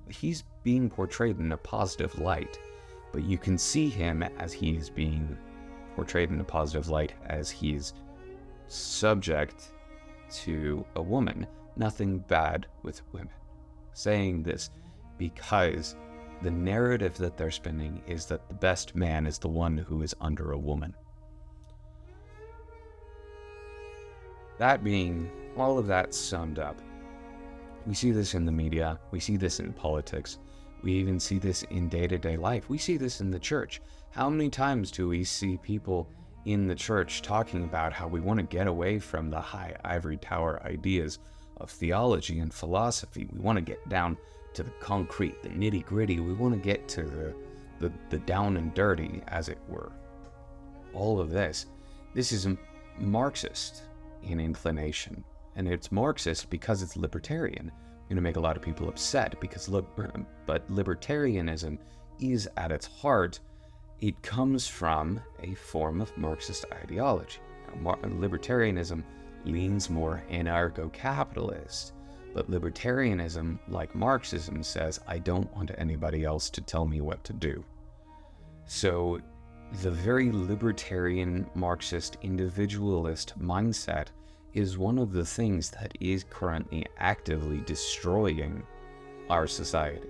he's 0.09 0.43
being 0.63 0.89
portrayed 0.89 1.37
in 1.37 1.51
a 1.51 1.57
positive 1.57 2.17
light, 2.17 2.57
but 3.11 3.21
you 3.21 3.37
can 3.37 3.55
see 3.55 3.87
him 3.87 4.23
as 4.23 4.51
he's 4.51 4.89
being 4.89 5.37
portrayed 5.95 6.31
in 6.31 6.41
a 6.41 6.43
positive 6.43 6.89
light 6.89 7.13
as 7.27 7.51
he's 7.51 7.93
subject 8.67 9.73
to 10.31 10.83
a 10.95 11.01
woman. 11.03 11.45
Nothing 11.75 12.17
bad 12.17 12.65
with 12.81 13.03
women. 13.13 13.29
Saying 13.93 14.41
this 14.41 14.71
because 15.19 15.95
the 16.41 16.51
narrative 16.51 17.17
that 17.17 17.37
they're 17.37 17.51
spinning 17.51 18.01
is 18.07 18.25
that 18.25 18.47
the 18.47 18.55
best 18.55 18.95
man 18.95 19.27
is 19.27 19.37
the 19.37 19.47
one 19.47 19.77
who 19.77 20.01
is 20.01 20.15
under 20.19 20.51
a 20.51 20.57
woman. 20.57 20.93
That 24.57 24.83
being 24.83 25.29
all 25.57 25.77
of 25.77 25.87
that 25.87 26.13
summed 26.13 26.59
up, 26.59 26.79
we 27.85 27.93
see 27.93 28.11
this 28.11 28.35
in 28.35 28.45
the 28.45 28.51
media, 28.51 28.99
we 29.11 29.19
see 29.19 29.37
this 29.37 29.59
in 29.59 29.73
politics, 29.73 30.39
we 30.83 30.93
even 30.93 31.19
see 31.19 31.37
this 31.37 31.63
in 31.63 31.89
day 31.89 32.07
to 32.07 32.17
day 32.17 32.37
life, 32.37 32.69
we 32.69 32.77
see 32.77 32.97
this 32.97 33.21
in 33.21 33.31
the 33.31 33.39
church. 33.39 33.81
How 34.11 34.29
many 34.29 34.49
times 34.49 34.91
do 34.91 35.07
we 35.07 35.23
see 35.23 35.57
people 35.57 36.09
in 36.45 36.67
the 36.67 36.75
church 36.75 37.21
talking 37.21 37.63
about 37.63 37.93
how 37.93 38.07
we 38.07 38.19
want 38.19 38.39
to 38.39 38.45
get 38.45 38.67
away 38.67 38.99
from 38.99 39.29
the 39.29 39.39
high 39.39 39.75
ivory 39.83 40.17
tower 40.17 40.61
ideas 40.63 41.19
of 41.57 41.69
theology 41.69 42.39
and 42.39 42.53
philosophy? 42.53 43.27
We 43.31 43.39
want 43.39 43.57
to 43.57 43.61
get 43.61 43.87
down 43.89 44.17
to 44.53 44.63
the 44.63 44.71
concrete, 44.79 45.41
the 45.43 45.49
nitty 45.49 45.85
gritty. 45.85 46.19
We 46.19 46.33
want 46.33 46.53
to 46.53 46.59
get 46.59 46.87
to 46.89 47.03
the, 47.03 47.35
the, 47.79 47.93
the 48.09 48.19
down 48.19 48.57
and 48.57 48.73
dirty, 48.73 49.21
as 49.27 49.49
it 49.49 49.59
were. 49.67 49.91
All 50.93 51.19
of 51.19 51.29
this. 51.29 51.67
This 52.13 52.31
is 52.31 52.47
Marxist 52.97 53.83
in 54.23 54.39
inclination. 54.39 55.23
And 55.55 55.67
it's 55.67 55.91
Marxist 55.91 56.49
because 56.49 56.81
it's 56.81 56.97
libertarian. 56.97 57.71
going 58.07 58.15
to 58.15 58.21
make 58.21 58.37
a 58.37 58.41
lot 58.41 58.55
of 58.55 58.61
people 58.61 58.89
upset 58.89 59.39
because, 59.39 59.69
look, 59.69 59.87
but 60.45 60.69
libertarianism 60.69 61.77
is 62.19 62.49
at 62.57 62.71
its 62.71 62.85
heart 62.85 63.39
it 64.01 64.19
comes 64.23 64.67
from 64.67 65.21
a 65.43 65.53
form 65.53 66.01
of 66.01 66.15
Marxist 66.17 66.65
ideology. 66.83 67.37
Now, 67.83 67.93
libertarianism 68.03 69.03
leans 69.45 69.89
more 69.91 70.23
anarcho 70.31 70.91
capitalist, 70.91 71.93
but 72.33 72.49
libertarianism, 72.49 73.59
like 73.67 73.93
Marxism, 73.95 74.63
says, 74.63 74.99
I 75.07 75.19
don't 75.19 75.53
want 75.55 75.71
anybody 75.77 76.23
else 76.23 76.49
to 76.51 76.61
tell 76.61 76.85
me 76.85 77.01
what 77.01 77.23
to 77.25 77.33
do. 77.33 77.63
So, 78.65 79.19
the 79.81 79.91
very 79.91 80.31
libertarian 80.31 81.49
Marxist 81.55 82.17
individualist 82.21 83.39
mindset 83.39 84.07
is 84.53 84.77
one 84.77 84.97
of 84.97 85.13
the 85.13 85.25
things 85.25 85.69
that 85.71 85.93
is 86.01 86.25
currently 86.29 86.85
actively 86.97 87.61
destroying 87.61 88.63
our 89.29 89.47
society. 89.47 90.09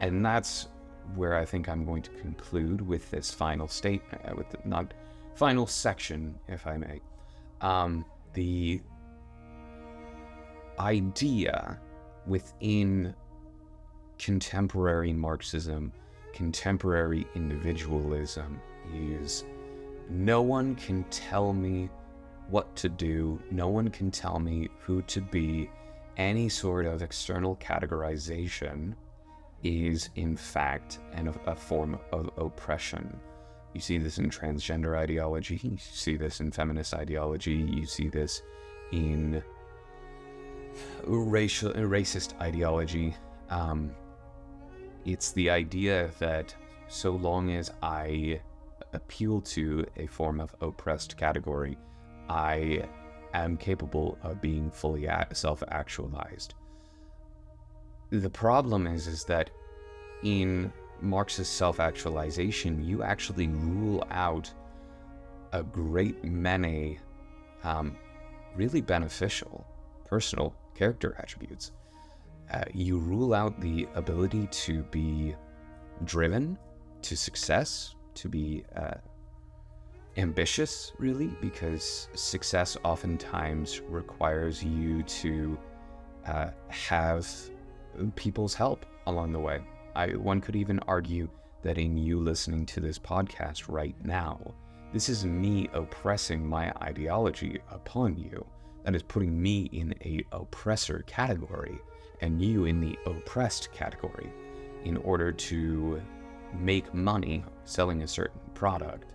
And 0.00 0.24
that's 0.24 0.68
where 1.14 1.36
I 1.36 1.44
think 1.44 1.68
I'm 1.68 1.84
going 1.84 2.02
to 2.02 2.10
conclude 2.12 2.80
with 2.80 3.10
this 3.10 3.30
final 3.30 3.68
statement, 3.68 4.22
uh, 4.26 4.34
with 4.34 4.48
the 4.50 4.58
not 4.64 4.94
final 5.34 5.66
section, 5.66 6.38
if 6.48 6.66
I 6.66 6.76
may. 6.76 7.00
Um, 7.60 8.04
the 8.32 8.80
idea 10.78 11.78
within 12.26 13.14
contemporary 14.18 15.12
Marxism, 15.12 15.92
contemporary 16.32 17.26
individualism, 17.34 18.60
is 18.92 19.44
no 20.08 20.42
one 20.42 20.74
can 20.76 21.04
tell 21.04 21.52
me 21.52 21.88
what 22.48 22.74
to 22.76 22.88
do, 22.88 23.40
no 23.50 23.68
one 23.68 23.88
can 23.88 24.10
tell 24.10 24.38
me 24.38 24.68
who 24.80 25.02
to 25.02 25.20
be, 25.20 25.70
any 26.16 26.48
sort 26.48 26.86
of 26.86 27.02
external 27.02 27.56
categorization 27.56 28.94
is 29.62 30.10
in 30.16 30.36
fact 30.36 30.98
an, 31.14 31.34
a 31.46 31.56
form 31.56 31.98
of 32.12 32.30
oppression. 32.36 33.18
You 33.72 33.80
see 33.80 33.98
this 33.98 34.18
in 34.18 34.30
transgender 34.30 34.96
ideology, 34.96 35.58
you 35.62 35.76
see 35.78 36.16
this 36.16 36.40
in 36.40 36.52
feminist 36.52 36.94
ideology, 36.94 37.54
you 37.54 37.86
see 37.86 38.08
this 38.08 38.42
in 38.92 39.42
racial 41.04 41.72
racist 41.72 42.40
ideology. 42.40 43.14
Um, 43.50 43.94
it's 45.04 45.32
the 45.32 45.50
idea 45.50 46.10
that 46.18 46.54
so 46.88 47.12
long 47.12 47.50
as 47.50 47.70
I 47.82 48.40
appeal 48.92 49.40
to 49.40 49.86
a 49.96 50.06
form 50.06 50.40
of 50.40 50.54
oppressed 50.60 51.16
category, 51.16 51.76
I 52.28 52.86
am 53.34 53.56
capable 53.56 54.18
of 54.22 54.40
being 54.40 54.70
fully 54.70 55.08
self-actualized 55.32 56.54
the 58.20 58.30
problem 58.30 58.86
is 58.86 59.06
is 59.06 59.24
that 59.24 59.50
in 60.22 60.72
Marxist 61.00 61.54
self-actualization, 61.54 62.84
you 62.84 63.02
actually 63.02 63.48
rule 63.48 64.06
out 64.10 64.52
a 65.52 65.62
great 65.62 66.22
many 66.24 66.98
um, 67.62 67.96
really 68.56 68.80
beneficial 68.80 69.66
personal 70.04 70.54
character 70.74 71.16
attributes. 71.18 71.72
Uh, 72.52 72.64
you 72.72 72.98
rule 72.98 73.34
out 73.34 73.60
the 73.60 73.88
ability 73.94 74.46
to 74.48 74.82
be 74.84 75.34
driven 76.04 76.58
to 77.02 77.16
success, 77.16 77.94
to 78.14 78.28
be 78.28 78.64
uh, 78.76 78.94
ambitious, 80.16 80.92
really, 80.98 81.28
because 81.40 82.08
success 82.14 82.76
oftentimes 82.84 83.80
requires 83.88 84.62
you 84.62 85.02
to 85.04 85.58
uh, 86.26 86.50
have 86.68 87.28
people's 88.16 88.54
help 88.54 88.86
along 89.06 89.32
the 89.32 89.38
way. 89.38 89.60
I, 89.94 90.08
one 90.08 90.40
could 90.40 90.56
even 90.56 90.78
argue 90.80 91.28
that 91.62 91.78
in 91.78 91.96
you 91.96 92.18
listening 92.18 92.66
to 92.66 92.80
this 92.80 92.98
podcast 92.98 93.64
right 93.68 93.94
now, 94.04 94.38
this 94.92 95.08
is 95.08 95.24
me 95.24 95.68
oppressing 95.72 96.46
my 96.46 96.72
ideology 96.82 97.60
upon 97.70 98.16
you. 98.16 98.46
That 98.84 98.94
is 98.94 99.02
putting 99.02 99.40
me 99.40 99.68
in 99.72 99.94
a 100.04 100.24
oppressor 100.32 101.04
category 101.06 101.78
and 102.20 102.40
you 102.40 102.66
in 102.66 102.80
the 102.80 102.98
oppressed 103.06 103.72
category 103.72 104.32
in 104.84 104.96
order 104.98 105.32
to 105.32 106.00
make 106.58 106.94
money 106.94 107.44
selling 107.64 108.02
a 108.02 108.08
certain 108.08 108.40
product 108.54 109.14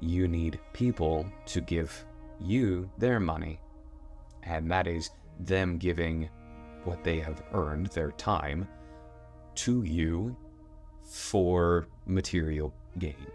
you 0.00 0.28
need 0.28 0.58
people 0.72 1.26
to 1.46 1.60
give 1.60 2.04
you 2.40 2.90
their 2.98 3.20
money. 3.20 3.58
And 4.42 4.70
that 4.70 4.86
is 4.86 5.10
them 5.40 5.78
giving 5.78 6.28
what 6.84 7.02
they 7.02 7.18
have 7.20 7.42
earned, 7.52 7.86
their 7.88 8.12
time, 8.12 8.68
to 9.56 9.82
you 9.82 10.36
for 11.02 11.88
material 12.04 12.74
gain. 12.98 13.26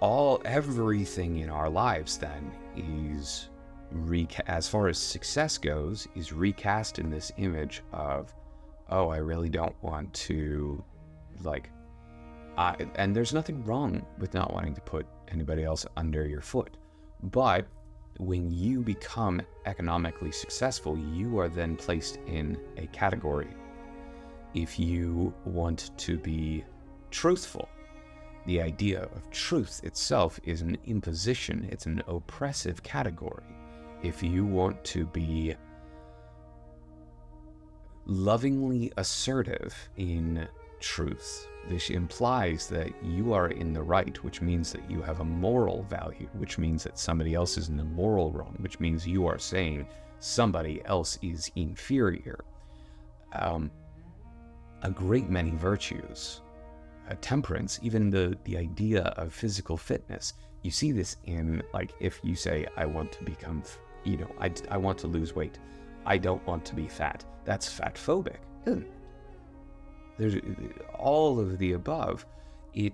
All 0.00 0.42
everything 0.44 1.38
in 1.38 1.50
our 1.50 1.70
lives 1.70 2.18
then 2.18 2.50
is 2.76 3.48
reca- 3.94 4.46
as 4.46 4.68
far 4.68 4.88
as 4.88 4.98
success 4.98 5.58
goes 5.58 6.08
is 6.14 6.32
recast 6.32 6.98
in 6.98 7.10
this 7.10 7.32
image 7.36 7.82
of 7.92 8.32
oh 8.88 9.08
I 9.08 9.18
really 9.18 9.48
don't 9.48 9.74
want 9.82 10.12
to 10.14 10.82
like 11.42 11.70
I, 12.56 12.76
and 12.96 13.16
there's 13.16 13.32
nothing 13.32 13.64
wrong 13.64 14.04
with 14.18 14.34
not 14.34 14.52
wanting 14.52 14.74
to 14.74 14.80
put 14.82 15.06
anybody 15.28 15.64
else 15.64 15.86
under 15.96 16.26
your 16.26 16.42
foot. 16.42 16.76
But 17.22 17.66
when 18.18 18.50
you 18.50 18.82
become 18.82 19.40
economically 19.64 20.32
successful, 20.32 20.98
you 20.98 21.38
are 21.38 21.48
then 21.48 21.76
placed 21.76 22.18
in 22.26 22.58
a 22.76 22.86
category. 22.88 23.48
If 24.54 24.78
you 24.78 25.32
want 25.46 25.96
to 25.96 26.18
be 26.18 26.64
truthful, 27.10 27.68
the 28.46 28.60
idea 28.60 29.02
of 29.02 29.30
truth 29.30 29.80
itself 29.84 30.40
is 30.44 30.62
an 30.62 30.76
imposition, 30.86 31.68
it's 31.70 31.86
an 31.86 32.02
oppressive 32.08 32.82
category. 32.82 33.44
If 34.02 34.22
you 34.22 34.44
want 34.44 34.82
to 34.84 35.06
be 35.06 35.54
lovingly 38.06 38.92
assertive 38.96 39.74
in 39.96 40.48
truth, 40.80 41.46
this 41.68 41.90
implies 41.90 42.66
that 42.68 42.90
you 43.04 43.32
are 43.32 43.48
in 43.48 43.72
the 43.72 43.82
right, 43.82 44.22
which 44.24 44.42
means 44.42 44.72
that 44.72 44.90
you 44.90 45.00
have 45.02 45.20
a 45.20 45.24
moral 45.24 45.84
value, 45.84 46.28
which 46.34 46.58
means 46.58 46.82
that 46.82 46.98
somebody 46.98 47.34
else 47.34 47.56
is 47.56 47.68
in 47.68 47.76
the 47.76 47.84
moral 47.84 48.32
wrong, 48.32 48.56
which 48.58 48.80
means 48.80 49.06
you 49.06 49.26
are 49.26 49.38
saying 49.38 49.86
somebody 50.18 50.82
else 50.84 51.18
is 51.22 51.50
inferior. 51.54 52.44
Um, 53.34 53.70
a 54.82 54.90
great 54.90 55.30
many 55.30 55.50
virtues, 55.52 56.40
uh, 57.10 57.14
temperance, 57.20 57.78
even 57.82 58.10
the, 58.10 58.36
the 58.44 58.56
idea 58.56 59.02
of 59.16 59.32
physical 59.32 59.76
fitness. 59.76 60.34
You 60.62 60.70
see 60.70 60.92
this 60.92 61.16
in, 61.24 61.62
like, 61.74 61.92
if 62.00 62.20
you 62.22 62.34
say, 62.34 62.66
I 62.76 62.86
want 62.86 63.12
to 63.12 63.24
become, 63.24 63.62
you 64.04 64.16
know, 64.18 64.30
I, 64.40 64.52
I 64.70 64.76
want 64.76 64.98
to 64.98 65.08
lose 65.08 65.34
weight. 65.34 65.58
I 66.06 66.18
don't 66.18 66.44
want 66.46 66.64
to 66.66 66.74
be 66.74 66.88
fat. 66.88 67.24
That's 67.44 67.68
fat 67.68 67.94
phobic. 67.94 68.38
There's 70.18 70.36
all 70.98 71.40
of 71.40 71.58
the 71.58 71.72
above. 71.72 72.26
It 72.74 72.92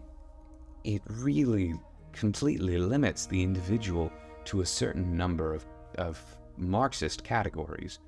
it 0.84 1.02
really 1.06 1.74
completely 2.12 2.78
limits 2.78 3.26
the 3.26 3.42
individual 3.42 4.10
to 4.44 4.62
a 4.62 4.66
certain 4.66 5.16
number 5.16 5.54
of, 5.54 5.66
of 5.98 6.20
Marxist 6.56 7.22
categories 7.24 7.98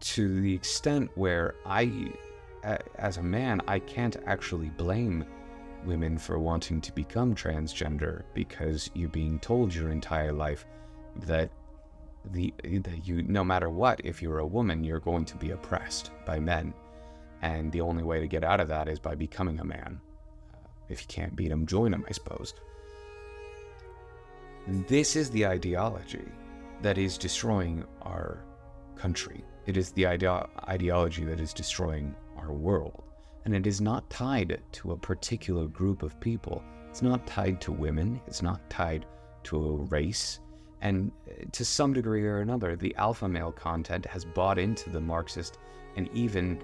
to 0.00 0.40
the 0.40 0.52
extent 0.52 1.10
where 1.14 1.54
I, 1.64 2.12
as 2.96 3.16
a 3.16 3.22
man, 3.22 3.60
I 3.68 3.78
can't 3.78 4.16
actually 4.26 4.70
blame 4.70 5.24
women 5.84 6.18
for 6.18 6.38
wanting 6.38 6.80
to 6.80 6.92
become 6.92 7.34
transgender 7.34 8.22
because 8.32 8.90
you're 8.94 9.08
being 9.08 9.38
told 9.38 9.74
your 9.74 9.90
entire 9.90 10.32
life 10.32 10.66
that 11.16 11.50
the 12.32 12.54
that 12.62 13.06
you 13.06 13.22
no 13.22 13.44
matter 13.44 13.68
what 13.68 14.00
if 14.02 14.22
you're 14.22 14.38
a 14.38 14.46
woman 14.46 14.82
you're 14.82 14.98
going 14.98 15.26
to 15.26 15.36
be 15.36 15.50
oppressed 15.50 16.10
by 16.24 16.40
men 16.40 16.72
and 17.44 17.70
the 17.70 17.82
only 17.82 18.02
way 18.02 18.20
to 18.20 18.26
get 18.26 18.42
out 18.42 18.58
of 18.58 18.68
that 18.68 18.88
is 18.88 18.98
by 18.98 19.14
becoming 19.14 19.60
a 19.60 19.64
man. 19.64 20.00
Uh, 20.54 20.66
if 20.88 21.02
you 21.02 21.06
can't 21.08 21.36
beat 21.36 21.50
him, 21.50 21.66
join 21.66 21.92
him, 21.92 22.02
I 22.08 22.12
suppose. 22.12 22.54
This 24.66 25.14
is 25.14 25.28
the 25.28 25.46
ideology 25.46 26.24
that 26.80 26.96
is 26.96 27.18
destroying 27.18 27.84
our 28.00 28.42
country. 28.96 29.44
It 29.66 29.76
is 29.76 29.90
the 29.90 30.06
ide- 30.06 30.48
ideology 30.66 31.24
that 31.24 31.38
is 31.38 31.52
destroying 31.52 32.14
our 32.44 32.52
world. 32.52 33.02
And 33.44 33.54
it 33.54 33.66
is 33.66 33.80
not 33.80 34.08
tied 34.10 34.60
to 34.72 34.92
a 34.92 34.96
particular 34.96 35.66
group 35.66 36.02
of 36.02 36.18
people. 36.20 36.62
It's 36.88 37.02
not 37.02 37.26
tied 37.26 37.60
to 37.62 37.72
women. 37.72 38.20
It's 38.26 38.42
not 38.42 38.68
tied 38.70 39.06
to 39.44 39.56
a 39.56 39.72
race. 39.84 40.40
And 40.80 41.10
uh, 41.28 41.44
to 41.52 41.64
some 41.64 41.92
degree 41.92 42.24
or 42.24 42.40
another, 42.40 42.76
the 42.76 42.94
alpha 42.96 43.28
male 43.28 43.52
content 43.52 44.06
has 44.06 44.24
bought 44.24 44.58
into 44.58 44.90
the 44.90 45.00
Marxist 45.00 45.58
and 45.96 46.08
even 46.12 46.62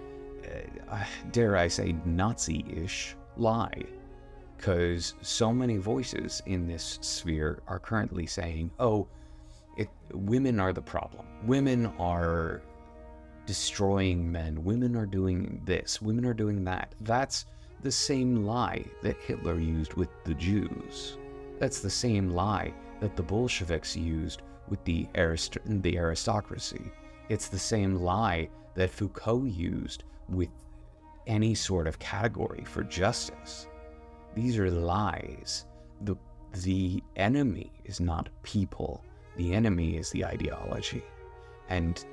uh, 0.91 1.05
dare 1.33 1.57
I 1.57 1.69
say, 1.69 1.95
Nazi 2.05 2.65
ish 2.69 3.17
lie. 3.37 3.83
Because 4.57 5.15
so 5.23 5.53
many 5.53 5.79
voices 5.79 6.43
in 6.47 6.67
this 6.67 6.99
sphere 7.01 7.63
are 7.67 7.79
currently 7.79 8.27
saying, 8.27 8.71
oh, 8.79 9.09
it, 9.79 9.89
women 10.13 10.61
are 10.61 10.73
the 10.73 10.83
problem. 10.83 11.27
Women 11.45 11.87
are 11.99 12.61
destroying 13.51 14.31
men. 14.31 14.63
Women 14.63 14.95
are 14.95 15.07
doing 15.07 15.61
this. 15.65 16.01
Women 16.01 16.25
are 16.25 16.33
doing 16.33 16.63
that. 16.63 16.95
That's 17.01 17.47
the 17.83 17.91
same 17.91 18.47
lie 18.47 18.85
that 19.03 19.17
Hitler 19.17 19.59
used 19.59 19.95
with 19.95 20.09
the 20.23 20.35
Jews. 20.35 21.17
That's 21.59 21.81
the 21.81 21.91
same 21.91 22.31
lie 22.31 22.73
that 23.01 23.17
the 23.17 23.25
Bolsheviks 23.25 23.97
used 23.97 24.43
with 24.69 24.85
the, 24.85 25.09
arist- 25.17 25.59
the 25.67 25.99
aristocracy. 25.99 26.93
It's 27.29 27.49
the 27.49 27.59
same 27.59 27.97
lie 27.97 28.49
that 28.77 28.89
Foucault 28.89 29.47
used 29.47 30.05
with 30.29 30.51
any 31.27 31.57
sort 31.57 31.89
of 31.89 31.99
category 31.99 32.63
for 32.65 32.85
justice. 32.85 33.67
These 34.37 34.59
are 34.61 34.71
lies. 34.71 35.67
The, 36.03 36.15
the 36.63 37.03
enemy 37.17 37.73
is 37.85 37.99
not 37.99 38.29
people, 38.45 39.03
the 39.37 39.55
enemy 39.55 39.97
is 39.97 40.11
the 40.11 40.25
ideology. 40.25 41.03
And 41.69 42.05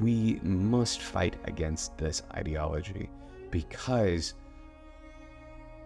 we 0.00 0.40
must 0.42 1.00
fight 1.00 1.36
against 1.44 1.96
this 1.98 2.22
ideology 2.34 3.10
because, 3.50 4.34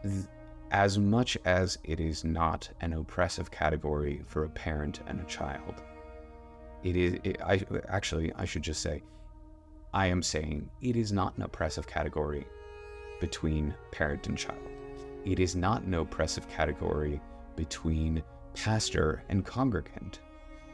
th- 0.02 0.26
as 0.70 0.98
much 0.98 1.36
as 1.44 1.78
it 1.84 2.00
is 2.00 2.24
not 2.24 2.68
an 2.80 2.92
oppressive 2.92 3.50
category 3.50 4.22
for 4.26 4.44
a 4.44 4.50
parent 4.50 5.00
and 5.06 5.20
a 5.20 5.24
child, 5.24 5.82
it 6.82 6.96
is. 6.96 7.18
It, 7.24 7.40
I 7.42 7.60
actually, 7.88 8.32
I 8.34 8.44
should 8.44 8.62
just 8.62 8.82
say, 8.82 9.02
I 9.92 10.06
am 10.06 10.22
saying 10.22 10.70
it 10.80 10.96
is 10.96 11.12
not 11.12 11.36
an 11.36 11.42
oppressive 11.42 11.86
category 11.86 12.46
between 13.20 13.74
parent 13.90 14.26
and 14.28 14.38
child. 14.38 14.60
It 15.24 15.40
is 15.40 15.56
not 15.56 15.82
an 15.82 15.94
oppressive 15.94 16.48
category 16.48 17.20
between 17.56 18.22
pastor 18.54 19.24
and 19.28 19.44
congregant. 19.44 20.20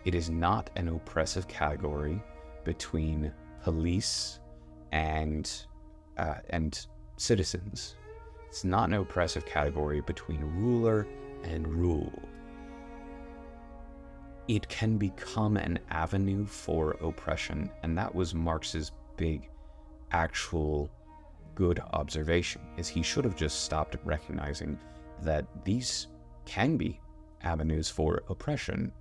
It 0.05 0.14
is 0.14 0.29
not 0.29 0.70
an 0.77 0.88
oppressive 0.88 1.49
category 1.49 2.23
between 2.64 3.33
police 3.62 4.40
and 4.92 5.50
uh, 6.18 6.37
and 6.50 6.87
citizens. 7.16 7.96
It's 8.48 8.65
not 8.65 8.88
an 8.88 8.94
oppressive 8.94 9.44
category 9.46 10.00
between 10.00 10.40
ruler 10.40 11.06
and 11.42 11.67
ruled 11.67 12.29
it 14.48 14.69
can 14.69 14.98
become 14.98 15.56
an 15.56 15.79
avenue 15.90 16.44
for 16.44 16.92
oppression. 17.00 17.71
And 17.83 17.96
that 17.96 18.15
was 18.15 18.35
Marx's 18.35 18.92
big 19.17 19.48
actual 20.10 20.90
good 21.54 21.81
observation 21.92 22.60
is 22.77 22.88
he 22.88 23.02
should 23.02 23.25
have 23.25 23.37
just 23.37 23.65
stopped 23.65 23.96
recognizing 24.04 24.79
that 25.23 25.46
these 25.65 26.08
can 26.44 26.77
be 26.77 27.00
avenues 27.42 27.88
for 27.88 28.23
oppression 28.29 28.92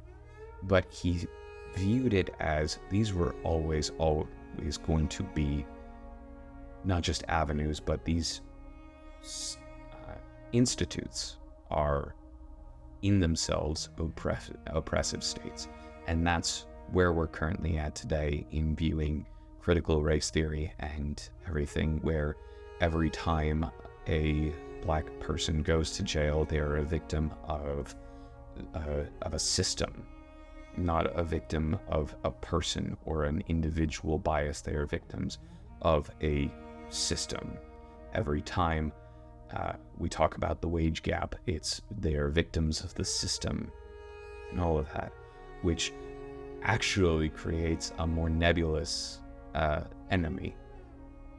but 0.63 0.85
he 0.93 1.27
viewed 1.75 2.13
it 2.13 2.29
as 2.39 2.79
these 2.89 3.13
were 3.13 3.35
always 3.43 3.91
always 3.97 4.77
going 4.85 5.07
to 5.07 5.23
be 5.23 5.65
not 6.83 7.01
just 7.01 7.23
avenues 7.27 7.79
but 7.79 8.03
these 8.05 8.41
uh, 9.23 10.13
institutes 10.51 11.37
are 11.71 12.15
in 13.03 13.19
themselves 13.19 13.89
oppress- 13.99 14.51
oppressive 14.67 15.23
states. 15.23 15.67
And 16.07 16.25
that's 16.25 16.65
where 16.91 17.13
we're 17.13 17.27
currently 17.27 17.77
at 17.77 17.95
today 17.95 18.45
in 18.51 18.75
viewing 18.75 19.25
critical 19.59 20.01
race 20.01 20.29
theory 20.29 20.73
and 20.79 21.21
everything, 21.47 21.99
where 22.01 22.35
every 22.81 23.09
time 23.09 23.69
a 24.07 24.51
black 24.81 25.05
person 25.19 25.61
goes 25.61 25.91
to 25.91 26.03
jail, 26.03 26.45
they 26.45 26.59
are 26.59 26.77
a 26.77 26.83
victim 26.83 27.31
of 27.45 27.95
uh, 28.75 29.03
of 29.21 29.33
a 29.33 29.39
system, 29.39 30.05
not 30.77 31.07
a 31.17 31.23
victim 31.23 31.77
of 31.87 32.15
a 32.23 32.31
person 32.31 32.97
or 33.05 33.25
an 33.25 33.43
individual 33.47 34.17
bias. 34.17 34.61
They 34.61 34.73
are 34.73 34.85
victims 34.85 35.39
of 35.81 36.09
a 36.21 36.51
system. 36.89 37.57
Every 38.13 38.41
time 38.41 38.91
uh, 39.55 39.73
we 39.97 40.09
talk 40.09 40.35
about 40.35 40.61
the 40.61 40.67
wage 40.67 41.03
gap, 41.03 41.35
it's 41.45 41.81
they 41.99 42.15
are 42.15 42.29
victims 42.29 42.83
of 42.83 42.93
the 42.95 43.05
system 43.05 43.71
and 44.51 44.59
all 44.59 44.77
of 44.77 44.91
that, 44.93 45.11
which 45.61 45.93
actually 46.63 47.29
creates 47.29 47.91
a 47.99 48.07
more 48.07 48.29
nebulous 48.29 49.19
uh, 49.55 49.81
enemy. 50.11 50.55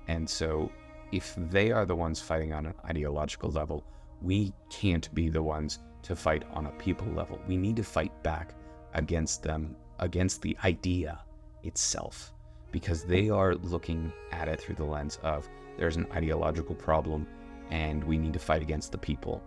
And 0.09 0.29
so, 0.29 0.71
if 1.13 1.35
they 1.51 1.71
are 1.71 1.87
the 1.87 1.97
ones 1.97 2.21
fighting 2.21 2.53
on 2.53 2.67
an 2.67 2.75
ideological 2.85 3.51
level, 3.51 3.85
we 4.21 4.53
can't 4.69 5.13
be 5.15 5.29
the 5.29 5.43
ones 5.43 5.79
to 6.03 6.15
fight 6.15 6.45
on 6.53 6.67
a 6.67 6.71
people 6.73 7.07
level. 7.09 7.41
We 7.47 7.57
need 7.57 7.77
to 7.77 7.85
fight 7.85 8.23
back 8.23 8.55
against 8.95 9.43
them, 9.43 9.77
against 9.99 10.43
the 10.43 10.57
idea 10.65 11.21
itself, 11.63 12.33
because 12.73 13.05
they 13.05 13.31
are 13.31 13.55
looking 13.57 14.13
at 14.33 14.49
it 14.49 14.61
through 14.61 14.77
the 14.77 14.85
lens 14.85 15.19
of 15.23 15.49
there's 15.77 15.97
an 15.97 16.07
ideological 16.13 16.75
problem 16.75 17.27
and 17.71 18.03
we 18.05 18.19
need 18.19 18.33
to 18.33 18.39
fight 18.39 18.63
against 18.63 18.93
the 18.93 18.99
people. 18.99 19.43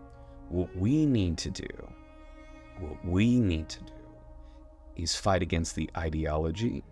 What 0.49 0.75
we 0.75 1.05
need 1.05 1.37
to 1.39 1.49
do, 1.49 1.67
what 2.79 3.05
we 3.05 3.39
need 3.39 3.69
to 3.69 3.79
do 3.81 3.93
is 4.95 5.15
fight 5.15 5.41
against 5.41 5.75
the 5.75 5.89
ideology. 5.97 6.83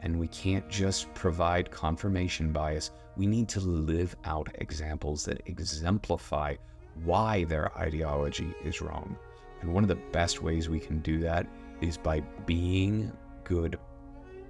And 0.00 0.18
we 0.18 0.28
can't 0.28 0.68
just 0.68 1.12
provide 1.14 1.70
confirmation 1.70 2.52
bias. 2.52 2.90
We 3.16 3.26
need 3.26 3.48
to 3.50 3.60
live 3.60 4.14
out 4.24 4.48
examples 4.56 5.24
that 5.24 5.40
exemplify 5.46 6.56
why 7.04 7.44
their 7.44 7.76
ideology 7.78 8.54
is 8.64 8.82
wrong. 8.82 9.16
And 9.62 9.72
one 9.72 9.82
of 9.82 9.88
the 9.88 10.02
best 10.12 10.42
ways 10.42 10.68
we 10.68 10.78
can 10.78 11.00
do 11.00 11.18
that 11.20 11.46
is 11.84 11.98
by 11.98 12.20
being 12.46 13.12
good, 13.44 13.78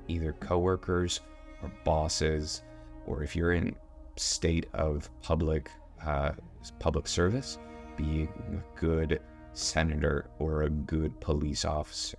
either 0.09 0.33
coworkers 0.35 1.21
or 1.63 1.73
bosses, 1.85 2.63
or 3.07 3.23
if 3.23 3.35
you're 3.35 3.53
in 3.53 3.75
state 4.17 4.67
of 4.75 5.11
public 5.21 5.71
uh, 6.05 6.33
public 6.79 7.07
service, 7.09 7.59
being 7.97 8.29
a 8.53 8.79
good 8.81 9.21
senator 9.53 10.27
or 10.39 10.63
a 10.63 10.71
good 10.71 11.19
police 11.21 11.65
officer. 11.65 12.19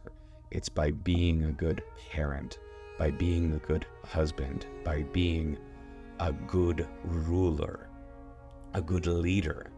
It's 0.51 0.69
by 0.69 0.91
being 0.91 1.43
a 1.45 1.51
good 1.51 1.83
parent, 2.11 2.59
by 2.97 3.11
being 3.11 3.53
a 3.53 3.57
good 3.57 3.85
husband, 4.05 4.65
by 4.83 5.03
being 5.03 5.57
a 6.19 6.31
good 6.31 6.87
ruler, 7.03 7.89
a 8.73 8.81
good 8.81 9.05
leader, 9.05 9.71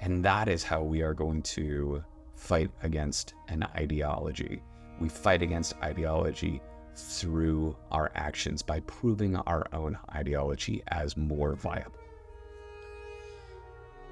and 0.00 0.24
that 0.24 0.48
is 0.48 0.62
how 0.62 0.82
we 0.82 1.02
are 1.02 1.14
going 1.14 1.42
to 1.42 2.02
fight 2.40 2.70
against 2.82 3.34
an 3.48 3.62
ideology. 3.76 4.62
We 4.98 5.08
fight 5.08 5.42
against 5.42 5.76
ideology 5.82 6.60
through 6.96 7.76
our 7.92 8.10
actions 8.14 8.62
by 8.62 8.80
proving 8.80 9.36
our 9.36 9.66
own 9.72 9.98
ideology 10.14 10.82
as 10.88 11.16
more 11.16 11.54
viable. 11.54 12.00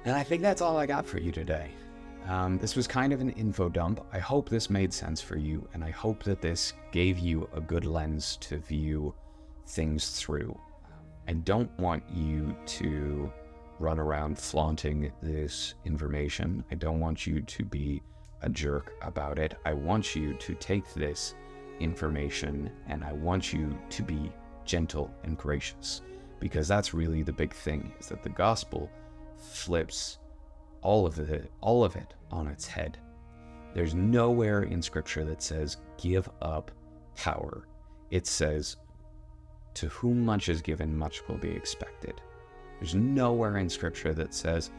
And 0.05 0.15
I 0.15 0.23
think 0.23 0.41
that's 0.41 0.61
all 0.61 0.77
I 0.77 0.85
got 0.85 1.05
for 1.05 1.19
you 1.19 1.31
today. 1.31 1.71
Um, 2.27 2.59
this 2.59 2.75
was 2.75 2.87
kind 2.87 3.11
of 3.11 3.19
an 3.19 3.31
info 3.31 3.67
dump. 3.67 4.05
I 4.13 4.19
hope 4.19 4.47
this 4.47 4.69
made 4.69 4.93
sense 4.93 5.21
for 5.21 5.35
you, 5.35 5.67
and 5.73 5.83
I 5.83 5.89
hope 5.89 6.23
that 6.23 6.41
this 6.41 6.73
gave 6.91 7.17
you 7.17 7.49
a 7.53 7.59
good 7.59 7.85
lens 7.85 8.37
to 8.41 8.59
view 8.59 9.13
things 9.65 10.11
through. 10.11 10.57
I 11.27 11.33
don't 11.33 11.71
want 11.79 12.03
you 12.13 12.55
to 12.65 13.31
run 13.79 13.97
around 13.99 14.37
flaunting 14.37 15.11
this 15.21 15.73
information. 15.85 16.63
I 16.71 16.75
don't 16.75 16.99
want 16.99 17.25
you 17.25 17.41
to 17.41 17.65
be 17.65 18.01
a 18.41 18.49
jerk 18.49 18.93
about 19.01 19.39
it. 19.39 19.55
I 19.65 19.73
want 19.73 20.15
you 20.15 20.33
to 20.33 20.53
take 20.55 20.93
this 20.93 21.35
information 21.79 22.71
and 22.87 23.03
I 23.03 23.13
want 23.13 23.53
you 23.53 23.77
to 23.89 24.03
be 24.03 24.31
gentle 24.65 25.11
and 25.23 25.37
gracious 25.37 26.01
because 26.39 26.67
that's 26.67 26.93
really 26.93 27.23
the 27.23 27.33
big 27.33 27.53
thing 27.53 27.93
is 27.99 28.07
that 28.07 28.23
the 28.23 28.29
gospel 28.29 28.89
flips 29.37 30.19
all 30.81 31.05
of 31.05 31.19
it 31.19 31.51
all 31.61 31.83
of 31.83 31.95
it 31.95 32.13
on 32.31 32.47
its 32.47 32.67
head. 32.67 32.97
There's 33.73 33.93
nowhere 33.93 34.63
in 34.63 34.81
scripture 34.81 35.23
that 35.25 35.41
says 35.41 35.77
give 35.97 36.29
up 36.41 36.71
power. 37.15 37.67
It 38.11 38.25
says 38.25 38.77
to 39.75 39.87
whom 39.89 40.25
much 40.25 40.49
is 40.49 40.61
given 40.61 40.97
much 40.97 41.27
will 41.27 41.37
be 41.37 41.51
expected. 41.51 42.21
There's 42.79 42.95
nowhere 42.95 43.57
in 43.57 43.69
scripture 43.69 44.13
that 44.13 44.33
says, 44.33 44.71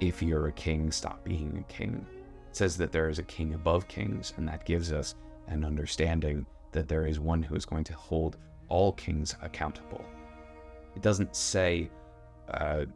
if 0.00 0.22
you're 0.22 0.46
a 0.46 0.52
king, 0.52 0.90
stop 0.90 1.22
being 1.24 1.58
a 1.58 1.72
king. 1.72 2.06
It 2.50 2.56
says 2.56 2.76
that 2.78 2.92
there 2.92 3.08
is 3.08 3.20
a 3.20 3.22
king 3.22 3.54
above 3.54 3.88
kings, 3.88 4.34
and 4.36 4.46
that 4.48 4.66
gives 4.66 4.92
us 4.92 5.14
an 5.46 5.64
understanding 5.64 6.44
that 6.72 6.88
there 6.88 7.06
is 7.06 7.20
one 7.20 7.42
who 7.42 7.54
is 7.54 7.64
going 7.64 7.84
to 7.84 7.94
hold 7.94 8.38
all 8.68 8.92
kings 8.92 9.36
accountable. 9.40 10.04
It 10.96 11.02
doesn't 11.02 11.34
say, 11.36 11.90
uh, 12.52 12.86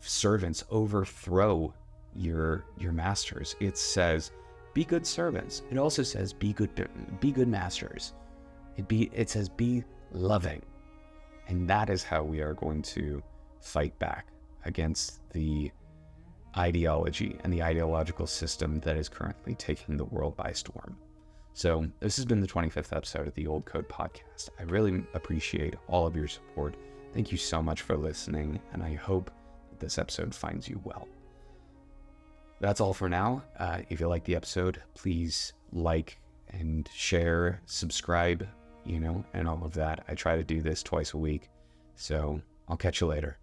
servants 0.00 0.64
overthrow 0.70 1.72
your 2.16 2.64
your 2.78 2.92
masters. 2.92 3.56
It 3.60 3.76
says, 3.76 4.32
be 4.74 4.84
good 4.84 5.06
servants. 5.06 5.62
It 5.70 5.78
also 5.78 6.02
says, 6.02 6.32
be 6.32 6.52
good 6.54 6.88
be 7.20 7.30
good 7.30 7.48
masters. 7.48 8.14
It 8.76 8.88
be 8.88 9.10
it 9.12 9.28
says, 9.28 9.50
be 9.50 9.84
loving, 10.12 10.62
and 11.48 11.68
that 11.68 11.90
is 11.90 12.02
how 12.02 12.22
we 12.22 12.40
are 12.40 12.54
going 12.54 12.80
to 12.82 13.22
fight 13.60 13.98
back 13.98 14.28
against 14.64 15.20
the 15.30 15.70
ideology 16.56 17.38
and 17.44 17.52
the 17.52 17.62
ideological 17.62 18.26
system 18.26 18.80
that 18.80 18.96
is 18.96 19.08
currently 19.08 19.54
taking 19.54 19.96
the 19.96 20.04
world 20.04 20.36
by 20.36 20.52
storm. 20.52 20.96
So, 21.54 21.86
this 22.00 22.16
has 22.16 22.24
been 22.24 22.40
the 22.40 22.46
25th 22.46 22.96
episode 22.96 23.26
of 23.26 23.34
the 23.34 23.46
Old 23.46 23.66
Code 23.66 23.88
Podcast. 23.88 24.48
I 24.58 24.62
really 24.64 25.04
appreciate 25.12 25.74
all 25.86 26.06
of 26.06 26.16
your 26.16 26.28
support. 26.28 26.76
Thank 27.12 27.30
you 27.30 27.36
so 27.36 27.62
much 27.62 27.82
for 27.82 27.96
listening, 27.96 28.58
and 28.72 28.82
I 28.82 28.94
hope 28.94 29.30
that 29.68 29.78
this 29.78 29.98
episode 29.98 30.34
finds 30.34 30.66
you 30.66 30.80
well. 30.82 31.08
That's 32.60 32.80
all 32.80 32.94
for 32.94 33.08
now. 33.08 33.42
Uh, 33.58 33.80
if 33.90 34.00
you 34.00 34.08
like 34.08 34.24
the 34.24 34.36
episode, 34.36 34.82
please 34.94 35.52
like 35.72 36.18
and 36.48 36.88
share, 36.94 37.60
subscribe, 37.66 38.48
you 38.86 38.98
know, 38.98 39.22
and 39.34 39.46
all 39.46 39.62
of 39.62 39.74
that. 39.74 40.04
I 40.08 40.14
try 40.14 40.36
to 40.36 40.44
do 40.44 40.62
this 40.62 40.82
twice 40.82 41.12
a 41.12 41.18
week. 41.18 41.50
So, 41.96 42.40
I'll 42.66 42.78
catch 42.78 43.02
you 43.02 43.08
later. 43.08 43.36